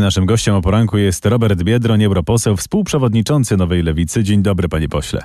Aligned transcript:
Naszym 0.00 0.26
gościem 0.26 0.54
o 0.54 0.62
poranku 0.62 0.98
jest 0.98 1.26
Robert 1.26 1.62
Biedroń, 1.62 2.04
europoseł, 2.04 2.56
współprzewodniczący 2.56 3.56
Nowej 3.56 3.82
Lewicy. 3.82 4.24
Dzień 4.24 4.42
dobry, 4.42 4.68
panie 4.68 4.88
pośle. 4.88 5.22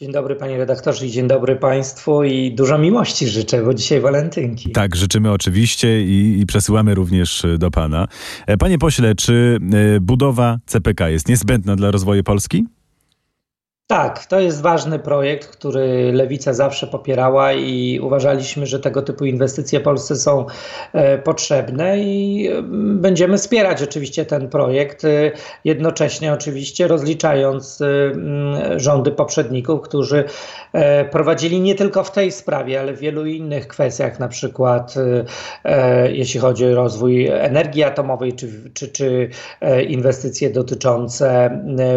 Dzień 0.00 0.12
dobry 0.12 0.36
panie 0.36 0.58
redaktorze 0.58 1.06
i 1.06 1.10
dzień 1.10 1.28
dobry 1.28 1.56
państwu 1.56 2.24
i 2.24 2.54
dużo 2.54 2.78
miłości 2.78 3.28
życzę, 3.28 3.64
bo 3.64 3.74
dzisiaj 3.74 4.00
walentynki. 4.00 4.70
Tak, 4.70 4.96
życzymy 4.96 5.32
oczywiście 5.32 6.02
i, 6.02 6.40
i 6.40 6.46
przesyłamy 6.46 6.94
również 6.94 7.46
do 7.58 7.70
pana. 7.70 8.08
E, 8.46 8.56
panie 8.56 8.78
pośle, 8.78 9.14
czy 9.14 9.58
e, 9.96 10.00
budowa 10.00 10.58
CPK 10.66 11.08
jest 11.08 11.28
niezbędna 11.28 11.76
dla 11.76 11.90
rozwoju 11.90 12.22
Polski? 12.22 12.66
Tak, 13.86 14.26
to 14.26 14.40
jest 14.40 14.62
ważny 14.62 14.98
projekt, 14.98 15.46
który 15.46 16.12
Lewica 16.12 16.52
zawsze 16.52 16.86
popierała 16.86 17.52
i 17.52 18.00
uważaliśmy, 18.02 18.66
że 18.66 18.80
tego 18.80 19.02
typu 19.02 19.24
inwestycje 19.24 19.80
Polsce 19.80 20.16
są 20.16 20.46
e, 20.92 21.18
potrzebne 21.18 21.98
i 21.98 22.48
mm, 22.48 23.00
będziemy 23.00 23.38
wspierać 23.38 23.82
oczywiście 23.82 24.24
ten 24.24 24.48
projekt, 24.48 25.04
e, 25.04 25.30
jednocześnie 25.64 26.32
oczywiście 26.32 26.88
rozliczając 26.88 27.80
e, 27.80 27.86
mm, 27.86 28.78
rządy 28.78 29.10
poprzedników, 29.10 29.80
którzy 29.80 30.24
prowadzili 31.10 31.60
nie 31.60 31.74
tylko 31.74 32.04
w 32.04 32.10
tej 32.10 32.32
sprawie, 32.32 32.80
ale 32.80 32.92
w 32.92 32.98
wielu 32.98 33.26
innych 33.26 33.68
kwestiach, 33.68 34.18
na 34.18 34.28
przykład 34.28 34.94
jeśli 36.12 36.40
chodzi 36.40 36.66
o 36.66 36.74
rozwój 36.74 37.26
energii 37.26 37.84
atomowej 37.84 38.32
czy, 38.32 38.70
czy, 38.74 38.88
czy 38.88 39.28
inwestycje 39.88 40.50
dotyczące 40.50 41.50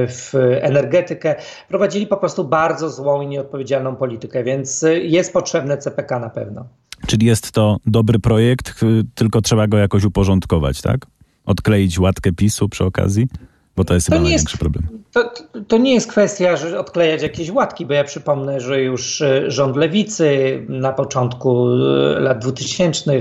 w 0.07 0.31
energetykę 0.61 1.35
prowadzili 1.75 2.07
po 2.07 2.17
prostu 2.17 2.45
bardzo 2.45 2.89
złą 2.89 3.21
i 3.21 3.27
nieodpowiedzialną 3.27 3.95
politykę, 3.95 4.43
więc 4.43 4.83
y, 4.83 4.99
jest 4.99 5.33
potrzebne 5.33 5.77
CPK 5.77 6.19
na 6.19 6.29
pewno. 6.29 6.67
Czyli 7.07 7.27
jest 7.27 7.51
to 7.51 7.77
dobry 7.85 8.19
projekt, 8.19 8.81
tylko 9.15 9.41
trzeba 9.41 9.67
go 9.67 9.77
jakoś 9.77 10.03
uporządkować, 10.03 10.81
tak? 10.81 11.05
Odkleić 11.45 11.99
łatkę 11.99 12.31
PiSu 12.31 12.69
przy 12.69 12.83
okazji? 12.83 13.27
Bo 13.75 13.83
to 13.83 13.93
jest 13.93 14.07
to 14.07 14.11
chyba 14.11 14.23
największy 14.23 14.53
jest, 14.53 14.59
problem. 14.59 14.95
To, 15.11 15.31
to 15.67 15.77
nie 15.77 15.93
jest 15.93 16.09
kwestia, 16.09 16.57
że 16.57 16.79
odklejać 16.79 17.21
jakieś 17.21 17.51
łatki, 17.51 17.85
bo 17.85 17.93
ja 17.93 18.03
przypomnę, 18.03 18.59
że 18.59 18.81
już 18.81 19.21
e, 19.21 19.51
rząd 19.51 19.75
lewicy 19.75 20.59
na 20.69 20.93
początku 20.93 21.67
e, 21.67 22.19
lat 22.19 22.39
2000 22.39 23.11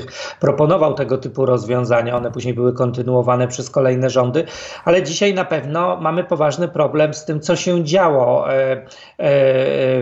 proponował 0.40 0.94
tego 0.94 1.18
typu 1.18 1.46
rozwiązania. 1.46 2.16
One 2.16 2.30
później 2.30 2.54
były 2.54 2.72
kontynuowane 2.72 3.48
przez 3.48 3.70
kolejne 3.70 4.10
rządy, 4.10 4.44
ale 4.84 5.02
dzisiaj 5.02 5.34
na 5.34 5.44
pewno 5.44 5.96
mamy 6.00 6.24
poważny 6.24 6.68
problem 6.68 7.14
z 7.14 7.24
tym, 7.24 7.40
co 7.40 7.56
się 7.56 7.84
działo 7.84 8.52
e, 8.52 8.86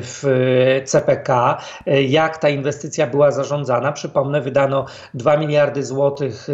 w 0.04 0.22
CPK, 0.84 1.58
jak 2.08 2.38
ta 2.38 2.48
inwestycja 2.48 3.06
była 3.06 3.30
zarządzana. 3.30 3.92
Przypomnę, 3.92 4.40
wydano 4.40 4.86
2 5.14 5.36
miliardy 5.36 5.84
złotych 5.84 6.48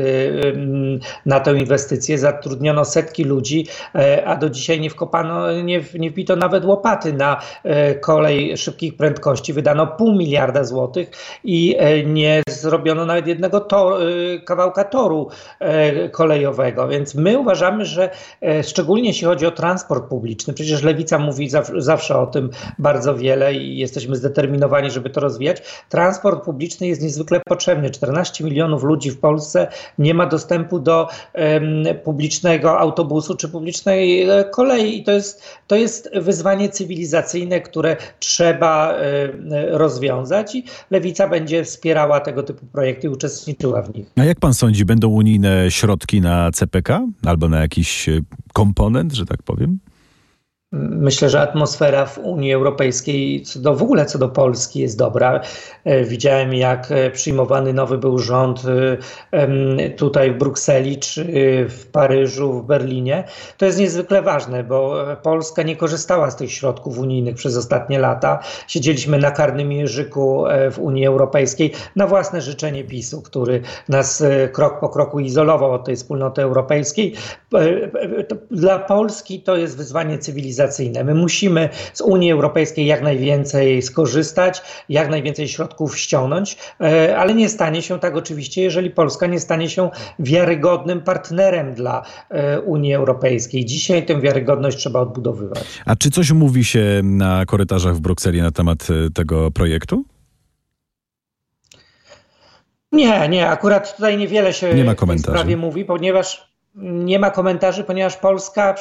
na 1.26 1.40
tę 1.40 1.58
inwestycję, 1.58 2.18
zatrudniono 2.18 2.84
setki 2.84 3.24
ludzi 3.24 3.66
a 4.24 4.36
do 4.36 4.50
dzisiaj 4.50 4.80
nie 4.80 4.90
wkopano, 4.90 5.52
nie, 5.62 5.80
nie 5.94 6.10
wbito 6.10 6.36
nawet 6.36 6.64
łopaty 6.64 7.12
na 7.12 7.40
e, 7.64 7.94
kolej 7.94 8.56
szybkich 8.56 8.96
prędkości. 8.96 9.52
Wydano 9.52 9.86
pół 9.86 10.12
miliarda 10.12 10.64
złotych 10.64 11.10
i 11.44 11.76
e, 11.78 12.04
nie 12.04 12.42
zrobiono 12.48 13.06
nawet 13.06 13.26
jednego 13.26 13.60
to, 13.60 13.98
kawałka 14.44 14.84
toru 14.84 15.28
kolejowego. 16.12 16.88
Więc 16.88 17.14
my 17.14 17.38
uważamy, 17.38 17.84
że 17.84 18.10
szczególnie 18.62 19.08
jeśli 19.08 19.26
chodzi 19.26 19.46
o 19.46 19.50
transport 19.50 20.08
publiczny, 20.08 20.54
przecież 20.54 20.82
Lewica 20.82 21.18
mówi 21.18 21.50
zawsze 21.76 22.18
o 22.18 22.26
tym 22.26 22.50
bardzo 22.78 23.14
wiele 23.14 23.54
i 23.54 23.78
jesteśmy 23.78 24.16
zdeterminowani, 24.16 24.90
żeby 24.90 25.10
to 25.10 25.20
rozwijać. 25.20 25.62
Transport 25.88 26.44
publiczny 26.44 26.86
jest 26.86 27.02
niezwykle 27.02 27.40
potrzebny. 27.48 27.90
14 27.90 28.44
milionów 28.44 28.82
ludzi 28.82 29.10
w 29.10 29.20
Polsce 29.20 29.68
nie 29.98 30.14
ma 30.14 30.26
dostępu 30.26 30.78
do 30.78 31.08
publicznego 32.04 32.78
autobusu 32.78 33.36
czy 33.36 33.48
publicznego 33.48 33.77
publicznej 33.78 34.22
e, 34.22 34.44
kolei. 34.44 34.98
I 34.98 35.04
to 35.04 35.12
jest, 35.12 35.42
to 35.66 35.76
jest 35.76 36.10
wyzwanie 36.14 36.68
cywilizacyjne, 36.68 37.60
które 37.60 37.96
trzeba 38.18 38.92
e, 38.92 38.98
rozwiązać 39.78 40.54
i 40.54 40.64
Lewica 40.90 41.28
będzie 41.28 41.64
wspierała 41.64 42.20
tego 42.20 42.42
typu 42.42 42.66
projekty 42.66 43.06
i 43.06 43.10
uczestniczyła 43.10 43.82
w 43.82 43.94
nich. 43.94 44.06
A 44.16 44.24
jak 44.24 44.40
pan 44.40 44.54
sądzi, 44.54 44.84
będą 44.84 45.08
unijne 45.08 45.70
środki 45.70 46.20
na 46.20 46.50
CPK 46.52 47.06
albo 47.24 47.48
na 47.48 47.60
jakiś 47.60 48.08
e, 48.08 48.20
komponent, 48.52 49.12
że 49.12 49.26
tak 49.26 49.42
powiem? 49.42 49.78
Myślę, 50.72 51.30
że 51.30 51.40
atmosfera 51.40 52.06
w 52.06 52.18
Unii 52.18 52.52
Europejskiej, 52.52 53.42
co 53.42 53.60
do, 53.60 53.74
w 53.74 53.82
ogóle 53.82 54.06
co 54.06 54.18
do 54.18 54.28
Polski, 54.28 54.80
jest 54.80 54.98
dobra. 54.98 55.40
E, 55.84 56.04
widziałem, 56.04 56.54
jak 56.54 56.92
e, 56.92 57.10
przyjmowany 57.10 57.72
nowy 57.72 57.98
był 57.98 58.18
rząd 58.18 58.62
e, 59.32 59.90
tutaj 59.90 60.32
w 60.32 60.38
Brukseli, 60.38 60.98
czy 60.98 61.24
w 61.68 61.86
Paryżu, 61.92 62.52
w 62.52 62.66
Berlinie. 62.66 63.24
To 63.56 63.66
jest 63.66 63.78
niezwykle 63.78 64.22
ważne, 64.22 64.64
bo 64.64 64.96
Polska 65.22 65.62
nie 65.62 65.76
korzystała 65.76 66.30
z 66.30 66.36
tych 66.36 66.52
środków 66.52 66.98
unijnych 66.98 67.34
przez 67.34 67.56
ostatnie 67.56 67.98
lata. 67.98 68.38
Siedzieliśmy 68.66 69.18
na 69.18 69.30
karnym 69.30 69.72
jeżyku 69.72 70.44
w 70.70 70.78
Unii 70.78 71.06
Europejskiej 71.06 71.72
na 71.96 72.06
własne 72.06 72.40
życzenie 72.40 72.84
PiSu, 72.84 73.22
który 73.22 73.62
nas 73.88 74.22
krok 74.52 74.80
po 74.80 74.88
kroku 74.88 75.20
izolował 75.20 75.72
od 75.72 75.84
tej 75.84 75.96
wspólnoty 75.96 76.42
europejskiej. 76.42 77.14
Dla 78.50 78.78
Polski 78.78 79.40
to 79.40 79.56
jest 79.56 79.76
wyzwanie 79.76 80.18
cywilizacyjne 80.18 80.57
cywilizacyjne. 80.58 81.04
My 81.04 81.14
musimy 81.14 81.68
z 81.92 82.00
Unii 82.00 82.32
Europejskiej 82.32 82.86
jak 82.86 83.02
najwięcej 83.02 83.82
skorzystać, 83.82 84.62
jak 84.88 85.10
najwięcej 85.10 85.48
środków 85.48 85.98
ściągnąć, 85.98 86.56
e, 86.80 87.16
ale 87.18 87.34
nie 87.34 87.48
stanie 87.48 87.82
się 87.82 87.98
tak 87.98 88.16
oczywiście, 88.16 88.62
jeżeli 88.62 88.90
Polska 88.90 89.26
nie 89.26 89.40
stanie 89.40 89.70
się 89.70 89.90
wiarygodnym 90.18 91.00
partnerem 91.00 91.74
dla 91.74 92.02
e, 92.30 92.60
Unii 92.60 92.94
Europejskiej. 92.94 93.64
Dzisiaj 93.64 94.06
tę 94.06 94.20
wiarygodność 94.20 94.78
trzeba 94.78 95.00
odbudowywać. 95.00 95.64
A 95.86 95.96
czy 95.96 96.10
coś 96.10 96.32
mówi 96.32 96.64
się 96.64 97.00
na 97.02 97.46
korytarzach 97.46 97.94
w 97.94 98.00
Brukseli 98.00 98.42
na 98.42 98.50
temat 98.50 98.88
e, 98.90 99.10
tego 99.10 99.50
projektu? 99.50 100.04
Nie, 102.92 103.28
nie, 103.28 103.48
akurat 103.48 103.96
tutaj 103.96 104.18
niewiele 104.18 104.52
się 104.52 104.74
nie 104.74 104.84
ma 104.84 104.94
w 104.94 105.06
tej 105.06 105.18
sprawie 105.18 105.56
mówi, 105.56 105.84
ponieważ 105.84 106.47
nie 106.82 107.18
ma 107.18 107.30
komentarzy, 107.30 107.84
ponieważ 107.84 108.16
Polska 108.16 108.74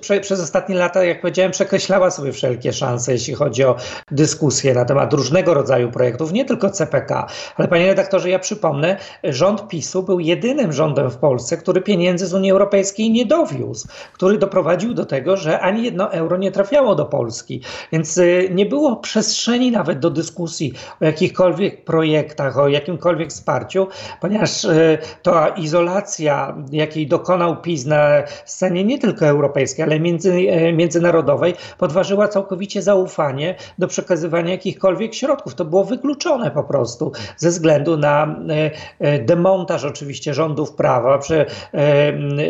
prze, 0.00 0.20
przez 0.20 0.40
ostatnie 0.40 0.74
lata, 0.74 1.04
jak 1.04 1.20
powiedziałem, 1.20 1.52
przekreślała 1.52 2.10
sobie 2.10 2.32
wszelkie 2.32 2.72
szanse, 2.72 3.12
jeśli 3.12 3.34
chodzi 3.34 3.64
o 3.64 3.76
dyskusję 4.10 4.74
na 4.74 4.84
temat 4.84 5.12
różnego 5.12 5.54
rodzaju 5.54 5.90
projektów, 5.90 6.32
nie 6.32 6.44
tylko 6.44 6.70
CPK. 6.70 7.26
Ale 7.56 7.68
panie 7.68 7.86
redaktorze, 7.86 8.30
ja 8.30 8.38
przypomnę, 8.38 8.96
rząd 9.24 9.68
PiSu 9.68 10.02
był 10.02 10.20
jedynym 10.20 10.72
rządem 10.72 11.10
w 11.10 11.16
Polsce, 11.16 11.56
który 11.56 11.80
pieniędzy 11.80 12.26
z 12.26 12.34
Unii 12.34 12.50
Europejskiej 12.50 13.10
nie 13.10 13.26
dowiózł, 13.26 13.88
który 14.12 14.38
doprowadził 14.38 14.94
do 14.94 15.06
tego, 15.06 15.36
że 15.36 15.60
ani 15.60 15.82
jedno 15.82 16.12
euro 16.12 16.36
nie 16.36 16.52
trafiało 16.52 16.94
do 16.94 17.04
Polski. 17.04 17.60
Więc 17.92 18.18
y, 18.18 18.48
nie 18.52 18.66
było 18.66 18.96
przestrzeni 18.96 19.70
nawet 19.70 19.98
do 19.98 20.10
dyskusji 20.10 20.72
o 21.00 21.04
jakichkolwiek 21.04 21.84
projektach, 21.84 22.58
o 22.58 22.68
jakimkolwiek 22.68 23.30
wsparciu, 23.30 23.88
ponieważ 24.20 24.64
y, 24.64 24.98
ta 25.22 25.48
izolacja, 25.48 26.56
jakiej 26.72 27.06
dokonano, 27.06 27.35
dokonał 27.36 27.62
PiS 27.62 27.86
na 27.86 28.22
scenie 28.44 28.84
nie 28.84 28.98
tylko 28.98 29.26
europejskiej, 29.26 29.84
ale 29.84 30.00
między, 30.00 30.32
e, 30.32 30.72
międzynarodowej, 30.72 31.54
podważyła 31.78 32.28
całkowicie 32.28 32.82
zaufanie 32.82 33.54
do 33.78 33.88
przekazywania 33.88 34.50
jakichkolwiek 34.50 35.14
środków. 35.14 35.54
To 35.54 35.64
było 35.64 35.84
wykluczone 35.84 36.50
po 36.50 36.64
prostu 36.64 37.12
ze 37.36 37.48
względu 37.48 37.96
na 37.96 38.36
e, 38.48 38.70
e, 38.98 39.18
demontaż 39.18 39.84
oczywiście 39.84 40.34
rządów 40.34 40.72
prawa, 40.72 41.20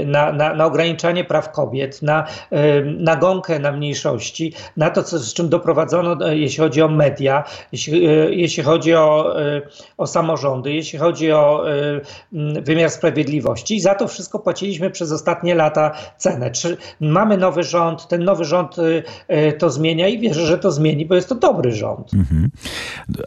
na, 0.07 0.33
na, 0.33 0.55
na 0.55 0.67
ograniczanie 0.67 1.25
praw 1.25 1.53
kobiet, 1.53 2.03
na 2.03 2.27
nagonkę 2.99 3.59
na 3.59 3.73
mniejszości, 3.73 4.53
na 4.77 4.91
to, 4.91 5.03
co, 5.03 5.19
z 5.19 5.35
czym 5.35 5.49
doprowadzono, 5.49 6.31
jeśli 6.31 6.59
chodzi 6.59 6.83
o 6.83 6.89
media, 6.89 7.45
jeśli, 7.73 8.05
jeśli 8.31 8.63
chodzi 8.63 8.95
o, 8.95 9.35
o 9.99 10.07
samorządy, 10.07 10.73
jeśli 10.73 10.99
chodzi 10.99 11.33
o 11.33 11.65
wymiar 12.63 12.91
sprawiedliwości. 12.91 13.81
Za 13.81 13.95
to 13.95 14.09
wszystko 14.09 14.39
płaciliśmy 14.39 14.76
płaciliśmy 14.77 14.91
przez 14.91 15.13
ostatnie 15.13 15.55
lata 15.55 15.93
cenę. 16.19 16.51
Czy 16.51 16.77
mamy 17.01 17.37
nowy 17.37 17.63
rząd, 17.63 18.09
ten 18.09 18.25
nowy 18.25 18.45
rząd 18.45 18.79
y, 18.79 19.03
y, 19.31 19.53
to 19.59 19.71
zmienia 19.71 20.09
i 20.09 20.19
wierzę, 20.19 20.47
że 20.47 20.59
to 20.59 20.73
zmieni, 20.73 21.07
bo 21.07 21.15
jest 21.15 21.29
to 21.29 21.35
dobry 21.35 21.73
rząd. 21.73 22.15
Mhm. 22.15 22.51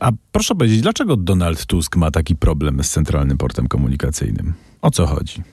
A 0.02 0.12
proszę 0.32 0.56
powiedzieć, 0.56 0.82
dlaczego 0.82 1.16
Donald 1.16 1.66
Tusk 1.66 1.96
ma 1.96 2.12
taki 2.12 2.36
problem 2.36 2.84
z 2.84 2.90
Centralnym 2.90 3.38
Portem 3.38 3.68
Komunikacyjnym? 3.68 4.54
O 4.82 4.92
co 4.92 5.06
chodzi? 5.06 5.44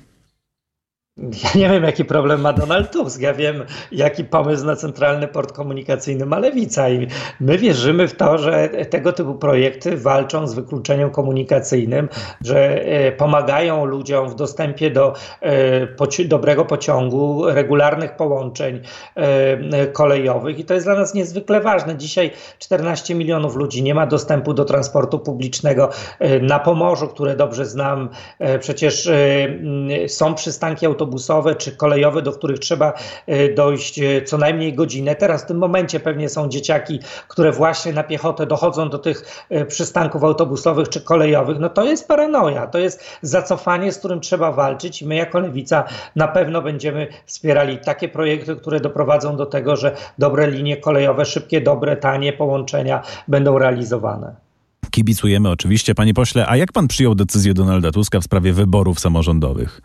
Ja 1.16 1.50
nie 1.54 1.68
wiem, 1.70 1.84
jaki 1.84 2.04
problem 2.04 2.40
ma 2.40 2.52
Donald 2.52 2.90
Tusk. 2.90 3.20
Ja 3.20 3.34
wiem, 3.34 3.64
jaki 3.92 4.24
pomysł 4.24 4.66
na 4.66 4.76
centralny 4.76 5.28
port 5.28 5.52
komunikacyjny 5.52 6.26
ma 6.26 6.38
lewica. 6.38 6.88
I 6.88 7.06
my 7.40 7.58
wierzymy 7.58 8.08
w 8.08 8.16
to, 8.16 8.38
że 8.38 8.68
tego 8.68 9.12
typu 9.12 9.34
projekty 9.34 9.96
walczą 9.96 10.46
z 10.46 10.54
wykluczeniem 10.54 11.10
komunikacyjnym, 11.10 12.08
że 12.44 12.82
e, 12.84 13.12
pomagają 13.12 13.84
ludziom 13.84 14.28
w 14.28 14.34
dostępie 14.34 14.90
do 14.90 15.14
e, 15.42 16.24
dobrego 16.24 16.64
pociągu, 16.64 17.44
regularnych 17.46 18.16
połączeń 18.16 18.80
e, 19.14 19.86
kolejowych. 19.86 20.58
I 20.58 20.64
to 20.64 20.74
jest 20.74 20.86
dla 20.86 20.94
nas 20.94 21.14
niezwykle 21.14 21.60
ważne. 21.60 21.96
Dzisiaj 21.96 22.30
14 22.58 23.14
milionów 23.14 23.56
ludzi 23.56 23.82
nie 23.82 23.94
ma 23.94 24.06
dostępu 24.06 24.54
do 24.54 24.64
transportu 24.64 25.18
publicznego. 25.18 25.90
Na 26.42 26.58
Pomorzu, 26.58 27.08
które 27.08 27.36
dobrze 27.36 27.66
znam, 27.66 28.08
przecież 28.60 29.08
są 30.06 30.34
przystanki 30.34 30.86
autobusowe, 30.86 31.05
autobusowe 31.06 31.54
czy 31.54 31.72
kolejowe, 31.72 32.22
do 32.22 32.32
których 32.32 32.58
trzeba 32.58 32.92
dojść 33.56 34.00
co 34.26 34.38
najmniej 34.38 34.74
godzinę. 34.74 35.14
Teraz 35.14 35.42
w 35.42 35.46
tym 35.46 35.58
momencie 35.58 36.00
pewnie 36.00 36.28
są 36.28 36.48
dzieciaki, 36.48 37.00
które 37.28 37.52
właśnie 37.52 37.92
na 37.92 38.02
piechotę 38.02 38.46
dochodzą 38.46 38.88
do 38.88 38.98
tych 38.98 39.46
przystanków 39.68 40.24
autobusowych 40.24 40.88
czy 40.88 41.00
kolejowych. 41.00 41.58
No 41.58 41.68
to 41.68 41.84
jest 41.84 42.08
paranoja, 42.08 42.66
to 42.66 42.78
jest 42.78 43.18
zacofanie, 43.22 43.92
z 43.92 43.98
którym 43.98 44.20
trzeba 44.20 44.52
walczyć 44.52 45.02
i 45.02 45.06
my 45.06 45.14
jako 45.14 45.38
Lewica 45.38 45.84
na 46.16 46.28
pewno 46.28 46.62
będziemy 46.62 47.08
wspierali 47.26 47.78
takie 47.78 48.08
projekty, 48.08 48.56
które 48.56 48.80
doprowadzą 48.80 49.36
do 49.36 49.46
tego, 49.46 49.76
że 49.76 49.96
dobre 50.18 50.50
linie 50.50 50.76
kolejowe, 50.76 51.24
szybkie, 51.24 51.60
dobre, 51.60 51.96
tanie 51.96 52.32
połączenia 52.32 53.02
będą 53.28 53.58
realizowane. 53.58 54.34
Kibicujemy 54.90 55.50
oczywiście, 55.50 55.94
panie 55.94 56.14
pośle. 56.14 56.46
A 56.48 56.56
jak 56.56 56.72
pan 56.72 56.88
przyjął 56.88 57.14
decyzję 57.14 57.54
Donalda 57.54 57.92
Tuska 57.92 58.20
w 58.20 58.24
sprawie 58.24 58.52
wyborów 58.52 59.00
samorządowych? 59.00 59.80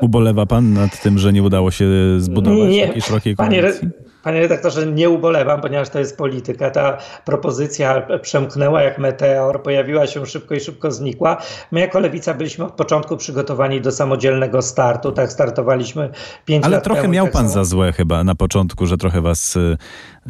Ubolewa 0.00 0.46
pan 0.46 0.72
nad 0.72 1.02
tym, 1.02 1.18
że 1.18 1.32
nie 1.32 1.42
udało 1.42 1.70
się 1.70 1.86
zbudować 2.18 2.70
nie, 2.70 2.86
takiej 2.86 3.02
szerokiej 3.02 3.36
koalicji? 3.36 3.88
Panie 4.22 4.40
redaktorze, 4.40 4.86
nie 4.86 5.10
ubolewam, 5.10 5.60
ponieważ 5.60 5.88
to 5.88 5.98
jest 5.98 6.16
polityka. 6.16 6.70
Ta 6.70 6.98
propozycja 7.24 8.06
przemknęła 8.22 8.82
jak 8.82 8.98
meteor, 8.98 9.62
pojawiła 9.62 10.06
się 10.06 10.26
szybko 10.26 10.54
i 10.54 10.60
szybko 10.60 10.90
znikła. 10.90 11.36
My 11.72 11.80
jako 11.80 12.00
Lewica 12.00 12.34
byliśmy 12.34 12.64
od 12.64 12.72
początku 12.72 13.16
przygotowani 13.16 13.80
do 13.80 13.92
samodzielnego 13.92 14.62
startu. 14.62 15.12
Tak 15.12 15.32
startowaliśmy 15.32 16.10
pięć 16.44 16.64
Ale 16.64 16.76
lat 16.76 16.84
trochę 16.84 17.02
temu. 17.02 17.14
miał 17.14 17.24
tak 17.24 17.32
pan 17.32 17.48
za 17.48 17.64
złe 17.64 17.92
chyba 17.92 18.24
na 18.24 18.34
początku, 18.34 18.86
że 18.86 18.96
trochę 18.96 19.20
was 19.20 19.56
y, 19.56 19.76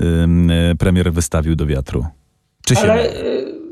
y, 0.00 0.76
premier 0.78 1.12
wystawił 1.12 1.56
do 1.56 1.66
wiatru. 1.66 2.06
Czy 2.66 2.74
się... 2.76 2.80
Ale, 2.80 3.08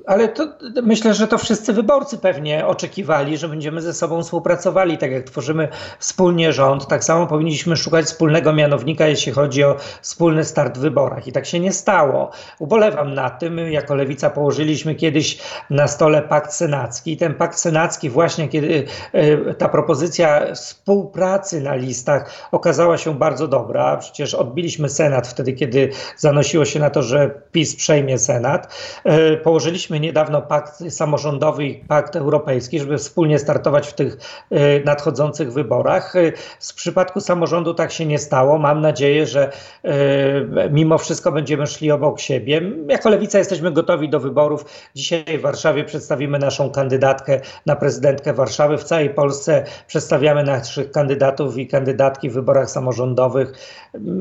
ale 0.07 0.29
to, 0.29 0.49
myślę, 0.83 1.15
że 1.15 1.29
to 1.29 1.39
wszyscy 1.39 1.73
wyborcy 1.73 2.19
pewnie 2.19 2.67
oczekiwali, 2.67 3.39
że 3.39 3.49
będziemy 3.49 3.81
ze 3.81 3.95
sobą 3.95 4.23
współpracowali. 4.23 4.99
Tak 4.99 5.11
jak 5.13 5.25
tworzymy 5.25 5.69
wspólnie 5.99 6.53
rząd, 6.53 6.87
tak 6.89 7.05
samo 7.05 7.27
powinniśmy 7.27 7.77
szukać 7.77 8.07
wspólnego 8.07 8.53
mianownika, 8.53 9.07
jeśli 9.07 9.33
chodzi 9.33 9.65
o 9.65 9.77
wspólny 10.03 10.45
start 10.45 10.79
w 10.79 10.81
wyborach. 10.81 11.27
I 11.27 11.33
tak 11.33 11.47
się 11.47 11.61
nie 11.61 11.73
stało. 11.73 12.31
Ubolewam 12.59 13.15
na 13.15 13.31
tym. 13.31 13.59
Jako 13.59 13.95
Lewica 13.95 14.31
położyliśmy 14.31 14.95
kiedyś 14.95 15.39
na 15.71 15.89
stole 15.89 16.23
pakt 16.23 16.53
senacki. 16.53 17.17
Ten 17.17 17.35
pakt 17.35 17.59
senacki, 17.59 18.11
właśnie 18.11 18.49
kiedy 18.49 18.85
e, 19.13 19.55
ta 19.55 19.69
propozycja 19.69 20.55
współpracy 20.55 21.61
na 21.61 21.75
listach 21.75 22.49
okazała 22.53 22.99
się 22.99 23.19
bardzo 23.19 23.49
dobra. 23.49 23.97
Przecież 23.97 24.35
odbiliśmy 24.35 24.89
Senat 24.89 25.29
wtedy, 25.29 25.53
kiedy 25.53 25.91
zanosiło 26.17 26.65
się 26.65 26.81
na 26.81 26.91
to, 26.91 27.03
że 27.03 27.31
PiS 27.53 27.77
przejmie 27.77 28.19
Senat. 28.19 28.75
E, 29.05 29.37
położyliśmy 29.37 29.94
podpisaliśmy 29.95 30.01
niedawno 30.01 30.43
pakt 30.43 30.93
samorządowy 30.93 31.65
i 31.65 31.75
pakt 31.75 32.17
europejski, 32.17 32.79
żeby 32.79 32.99
wspólnie 32.99 33.39
startować 33.39 33.89
w 33.89 33.93
tych 33.93 34.17
e, 34.51 34.81
nadchodzących 34.81 35.53
wyborach. 35.53 36.15
W 36.61 36.75
przypadku 36.75 37.21
samorządu 37.21 37.75
tak 37.75 37.93
się 37.93 38.07
nie 38.07 38.19
stało. 38.19 38.59
Mam 38.59 38.81
nadzieję, 38.81 39.27
że 39.27 39.51
e, 39.85 40.71
mimo 40.71 40.99
wszystko 40.99 41.33
będziemy 41.33 41.67
szli 41.67 41.91
obok 41.91 42.21
siebie. 42.21 42.63
Jako 42.89 43.11
lewica 43.11 43.39
jesteśmy 43.39 43.73
gotowi 43.73 44.09
do 44.09 44.21
wyborów. 44.21 44.65
Dzisiaj 44.95 45.39
w 45.39 45.41
Warszawie 45.41 45.85
przedstawimy 45.85 46.39
naszą 46.39 46.71
kandydatkę 46.71 47.41
na 47.67 47.77
prezydentkę 47.77 48.33
Warszawy. 48.33 48.79
W 48.79 48.85
całej 48.85 49.11
Polsce 49.11 49.65
przedstawiamy 49.87 50.45
naszych 50.45 50.91
kandydatów 50.91 51.59
i 51.59 51.67
kandydatki 51.67 52.31
w 52.31 52.35
wyborach 52.35 52.71
samorządowych. 52.71 53.53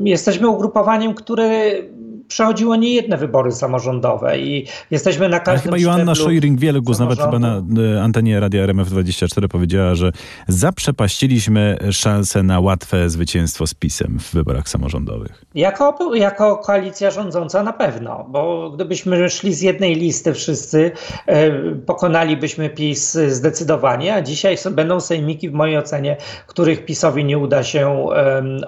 Jesteśmy 0.04 0.48
ugrupowaniem, 0.48 1.14
które 1.14 1.48
przechodziło 2.28 2.76
niejedne 2.76 3.16
wybory 3.16 3.52
samorządowe 3.52 4.38
i 4.38 4.66
jesteśmy 4.90 5.28
na 5.28 5.40
każdym 5.40 5.72
Ale 5.72 5.80
chyba 5.80 5.92
Joanna 5.92 6.14
Szojring 6.14 6.60
Wielgus 6.60 6.98
nawet 6.98 7.18
chyba 7.18 7.38
na 7.38 7.62
e, 7.96 8.02
antenie 8.02 8.40
Radia 8.40 8.66
RMF24 8.66 9.48
powiedziała, 9.48 9.94
że 9.94 10.12
zaprzepaściliśmy 10.48 11.78
szansę 11.90 12.42
na 12.42 12.60
łatwe 12.60 13.10
zwycięstwo 13.10 13.66
z 13.66 13.74
PiSem 13.74 14.18
w 14.18 14.32
wyborach 14.32 14.68
samorządowych. 14.68 15.44
Jako, 15.54 16.14
jako 16.14 16.56
koalicja 16.56 17.10
rządząca 17.10 17.62
na 17.62 17.72
pewno, 17.72 18.26
bo 18.28 18.70
gdybyśmy 18.70 19.30
szli 19.30 19.54
z 19.54 19.60
jednej 19.60 19.94
listy 19.94 20.34
wszyscy, 20.34 20.90
e, 21.26 21.50
pokonalibyśmy 21.86 22.70
PiS 22.70 23.18
zdecydowanie, 23.28 24.14
a 24.14 24.22
dzisiaj 24.22 24.56
będą 24.70 25.00
sejmiki 25.00 25.50
w 25.50 25.52
mojej 25.52 25.78
ocenie, 25.78 26.16
których 26.46 26.84
PiSowi 26.84 27.24
nie 27.24 27.38
uda 27.38 27.62
się 27.62 28.08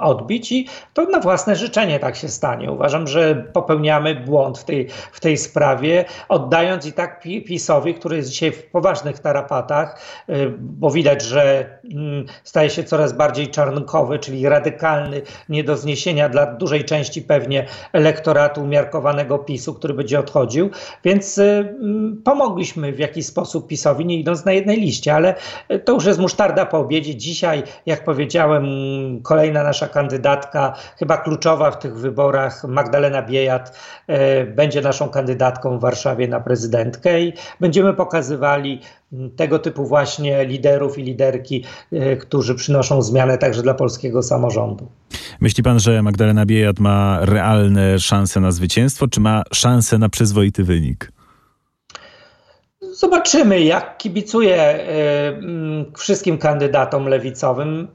odbić 0.00 0.52
i 0.52 0.68
to 0.94 1.04
na 1.04 1.20
własne 1.20 1.56
życzenie 1.56 1.98
tak 1.98 2.16
się 2.16 2.28
stanie. 2.28 2.72
Uważam, 2.72 3.06
że 3.06 3.45
popełniamy 3.52 4.14
błąd 4.14 4.58
w 4.58 4.64
tej, 4.64 4.88
w 5.12 5.20
tej 5.20 5.36
sprawie, 5.36 6.04
oddając 6.28 6.86
i 6.86 6.92
tak 6.92 7.22
PiSowi, 7.46 7.94
który 7.94 8.16
jest 8.16 8.28
dzisiaj 8.28 8.52
w 8.52 8.70
poważnych 8.70 9.18
tarapatach, 9.18 10.00
y, 10.28 10.52
bo 10.58 10.90
widać, 10.90 11.22
że 11.22 11.70
mm, 11.92 12.26
staje 12.44 12.70
się 12.70 12.84
coraz 12.84 13.12
bardziej 13.12 13.48
czarnkowy, 13.48 14.18
czyli 14.18 14.48
radykalny, 14.48 15.22
nie 15.48 15.64
do 15.64 15.76
zniesienia 15.76 16.28
dla 16.28 16.46
dużej 16.46 16.84
części 16.84 17.22
pewnie 17.22 17.66
elektoratu 17.92 18.62
umiarkowanego 18.62 19.38
PiSu, 19.38 19.74
który 19.74 19.94
będzie 19.94 20.18
odchodził, 20.18 20.70
więc 21.04 21.38
y, 21.38 21.42
mm, 21.42 22.22
pomogliśmy 22.24 22.92
w 22.92 22.98
jakiś 22.98 23.26
sposób 23.26 23.68
PiSowi, 23.68 24.06
nie 24.06 24.18
idąc 24.18 24.44
na 24.44 24.52
jednej 24.52 24.80
liście, 24.80 25.14
ale 25.14 25.34
to 25.84 25.92
już 25.92 26.04
jest 26.04 26.18
musztarda 26.18 26.66
po 26.66 26.78
obiedzie. 26.78 27.16
Dzisiaj, 27.16 27.62
jak 27.86 28.04
powiedziałem, 28.04 28.66
kolejna 29.22 29.62
nasza 29.62 29.88
kandydatka, 29.88 30.74
chyba 30.98 31.16
kluczowa 31.16 31.70
w 31.70 31.78
tych 31.78 31.98
wyborach, 31.98 32.64
Magdalena 32.64 33.22
Biel 33.22 33.35
Biejat 33.36 33.78
e, 34.06 34.44
będzie 34.46 34.80
naszą 34.80 35.08
kandydatką 35.08 35.78
w 35.78 35.80
Warszawie 35.80 36.28
na 36.28 36.40
prezydentkę 36.40 37.20
i 37.20 37.32
będziemy 37.60 37.94
pokazywali 37.94 38.80
tego 39.36 39.58
typu 39.58 39.86
właśnie 39.86 40.44
liderów 40.44 40.98
i 40.98 41.02
liderki, 41.02 41.64
e, 41.92 42.16
którzy 42.16 42.54
przynoszą 42.54 43.02
zmianę 43.02 43.38
także 43.38 43.62
dla 43.62 43.74
polskiego 43.74 44.22
samorządu. 44.22 44.88
Myśli 45.40 45.62
pan, 45.62 45.80
że 45.80 46.02
Magdalena 46.02 46.46
Biejat 46.46 46.78
ma 46.78 47.18
realne 47.22 47.98
szanse 47.98 48.40
na 48.40 48.50
zwycięstwo, 48.50 49.08
czy 49.08 49.20
ma 49.20 49.42
szanse 49.52 49.98
na 49.98 50.08
przyzwoity 50.08 50.64
wynik? 50.64 51.12
Zobaczymy, 52.80 53.60
jak 53.60 53.98
kibicuję 53.98 54.56
e, 54.56 54.82
wszystkim 55.96 56.38
kandydatom 56.38 57.08
lewicowym. 57.08 57.88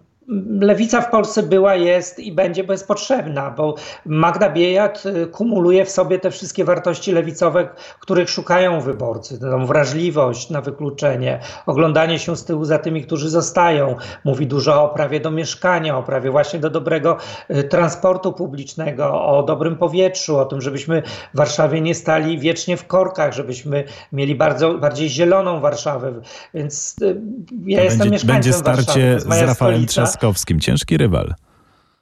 Lewica 0.59 1.01
w 1.01 1.09
Polsce 1.09 1.44
była, 1.44 1.75
jest 1.75 2.19
i 2.19 2.31
będzie 2.31 2.63
bezpotrzebna, 2.63 3.51
bo 3.51 3.75
Magda 4.06 4.50
Biejat 4.50 5.03
y, 5.06 5.27
kumuluje 5.27 5.85
w 5.85 5.89
sobie 5.89 6.19
te 6.19 6.31
wszystkie 6.31 6.65
wartości 6.65 7.12
lewicowe, 7.12 7.69
których 8.00 8.29
szukają 8.29 8.81
wyborcy. 8.81 9.39
Tą 9.39 9.65
wrażliwość 9.65 10.50
na 10.50 10.62
wykluczenie, 10.62 11.39
oglądanie 11.65 12.19
się 12.19 12.35
z 12.35 12.45
tyłu 12.45 12.65
za 12.65 12.79
tymi, 12.79 13.03
którzy 13.03 13.29
zostają. 13.29 13.95
Mówi 14.23 14.47
dużo 14.47 14.83
o 14.83 14.89
prawie 14.89 15.19
do 15.19 15.31
mieszkania, 15.31 15.97
o 15.97 16.03
prawie 16.03 16.31
właśnie 16.31 16.59
do 16.59 16.69
dobrego 16.69 17.18
y, 17.49 17.63
transportu 17.63 18.33
publicznego, 18.33 19.25
o 19.25 19.44
dobrym 19.44 19.75
powietrzu, 19.75 20.37
o 20.37 20.45
tym, 20.45 20.61
żebyśmy 20.61 21.04
w 21.33 21.37
Warszawie 21.37 21.81
nie 21.81 21.95
stali 21.95 22.40
wiecznie 22.40 22.78
w 22.78 22.87
korkach, 22.87 23.33
żebyśmy 23.33 23.83
mieli 24.13 24.35
bardzo, 24.35 24.73
bardziej 24.73 25.09
zieloną 25.09 25.59
Warszawę. 25.59 26.13
Więc 26.54 26.95
y, 27.01 27.21
ja 27.66 27.78
to 27.78 27.83
jestem 27.83 27.99
będzie, 27.99 28.11
mieszkańcem 28.11 28.35
Będzie 28.35 28.54
starcie 28.54 29.11
Warszawy, 29.11 29.35
z 29.35 29.42
Rafałem 29.42 29.85
Trzaskowskim. 30.11 30.59
Ciężki 30.59 30.97
rywal. 30.97 31.33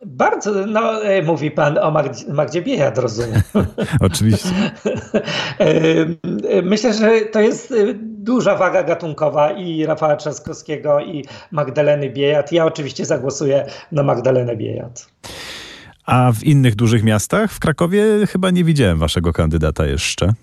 Bardzo, 0.05 0.65
no 0.67 1.03
e, 1.03 1.21
mówi 1.21 1.51
pan 1.51 1.77
o 1.77 1.91
Magdzie, 1.91 2.33
Magdzie 2.33 2.61
Biejat, 2.61 2.97
rozumiem. 2.97 3.41
Oczywiście. 3.99 4.49
E, 5.59 5.65
e, 6.49 6.61
myślę, 6.63 6.93
że 6.93 7.21
to 7.21 7.39
jest 7.39 7.73
duża 8.03 8.55
waga 8.55 8.83
gatunkowa 8.83 9.51
i 9.51 9.85
Rafała 9.85 10.15
Trzaskowskiego 10.15 10.99
i 10.99 11.25
Magdaleny 11.51 12.09
Biejat. 12.09 12.51
Ja 12.51 12.65
oczywiście 12.65 13.05
zagłosuję 13.05 13.65
na 13.91 14.03
Magdalenę 14.03 14.55
Biejat. 14.55 15.07
A 16.05 16.31
w 16.31 16.43
innych 16.43 16.75
dużych 16.75 17.03
miastach? 17.03 17.51
W 17.51 17.59
Krakowie 17.59 18.03
chyba 18.27 18.51
nie 18.51 18.63
widziałem 18.63 18.97
waszego 18.97 19.33
kandydata 19.33 19.85
jeszcze. 19.85 20.33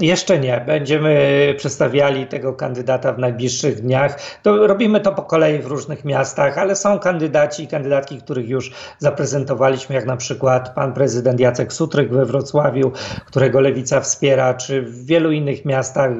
Jeszcze 0.00 0.38
nie. 0.38 0.64
Będziemy 0.66 1.54
przedstawiali 1.56 2.26
tego 2.26 2.52
kandydata 2.52 3.12
w 3.12 3.18
najbliższych 3.18 3.80
dniach. 3.80 4.20
To 4.42 4.66
robimy 4.66 5.00
to 5.00 5.12
po 5.12 5.22
kolei 5.22 5.58
w 5.58 5.66
różnych 5.66 6.04
miastach, 6.04 6.58
ale 6.58 6.76
są 6.76 6.98
kandydaci 6.98 7.62
i 7.62 7.66
kandydatki, 7.66 8.18
których 8.18 8.48
już 8.48 8.72
zaprezentowaliśmy, 8.98 9.94
jak 9.94 10.06
na 10.06 10.16
przykład 10.16 10.74
pan 10.74 10.92
prezydent 10.92 11.40
Jacek 11.40 11.72
Sutryk 11.72 12.12
we 12.12 12.26
Wrocławiu, 12.26 12.92
którego 13.26 13.60
lewica 13.60 14.00
wspiera, 14.00 14.54
czy 14.54 14.82
w 14.82 15.06
wielu 15.06 15.32
innych 15.32 15.64
miastach 15.64 16.10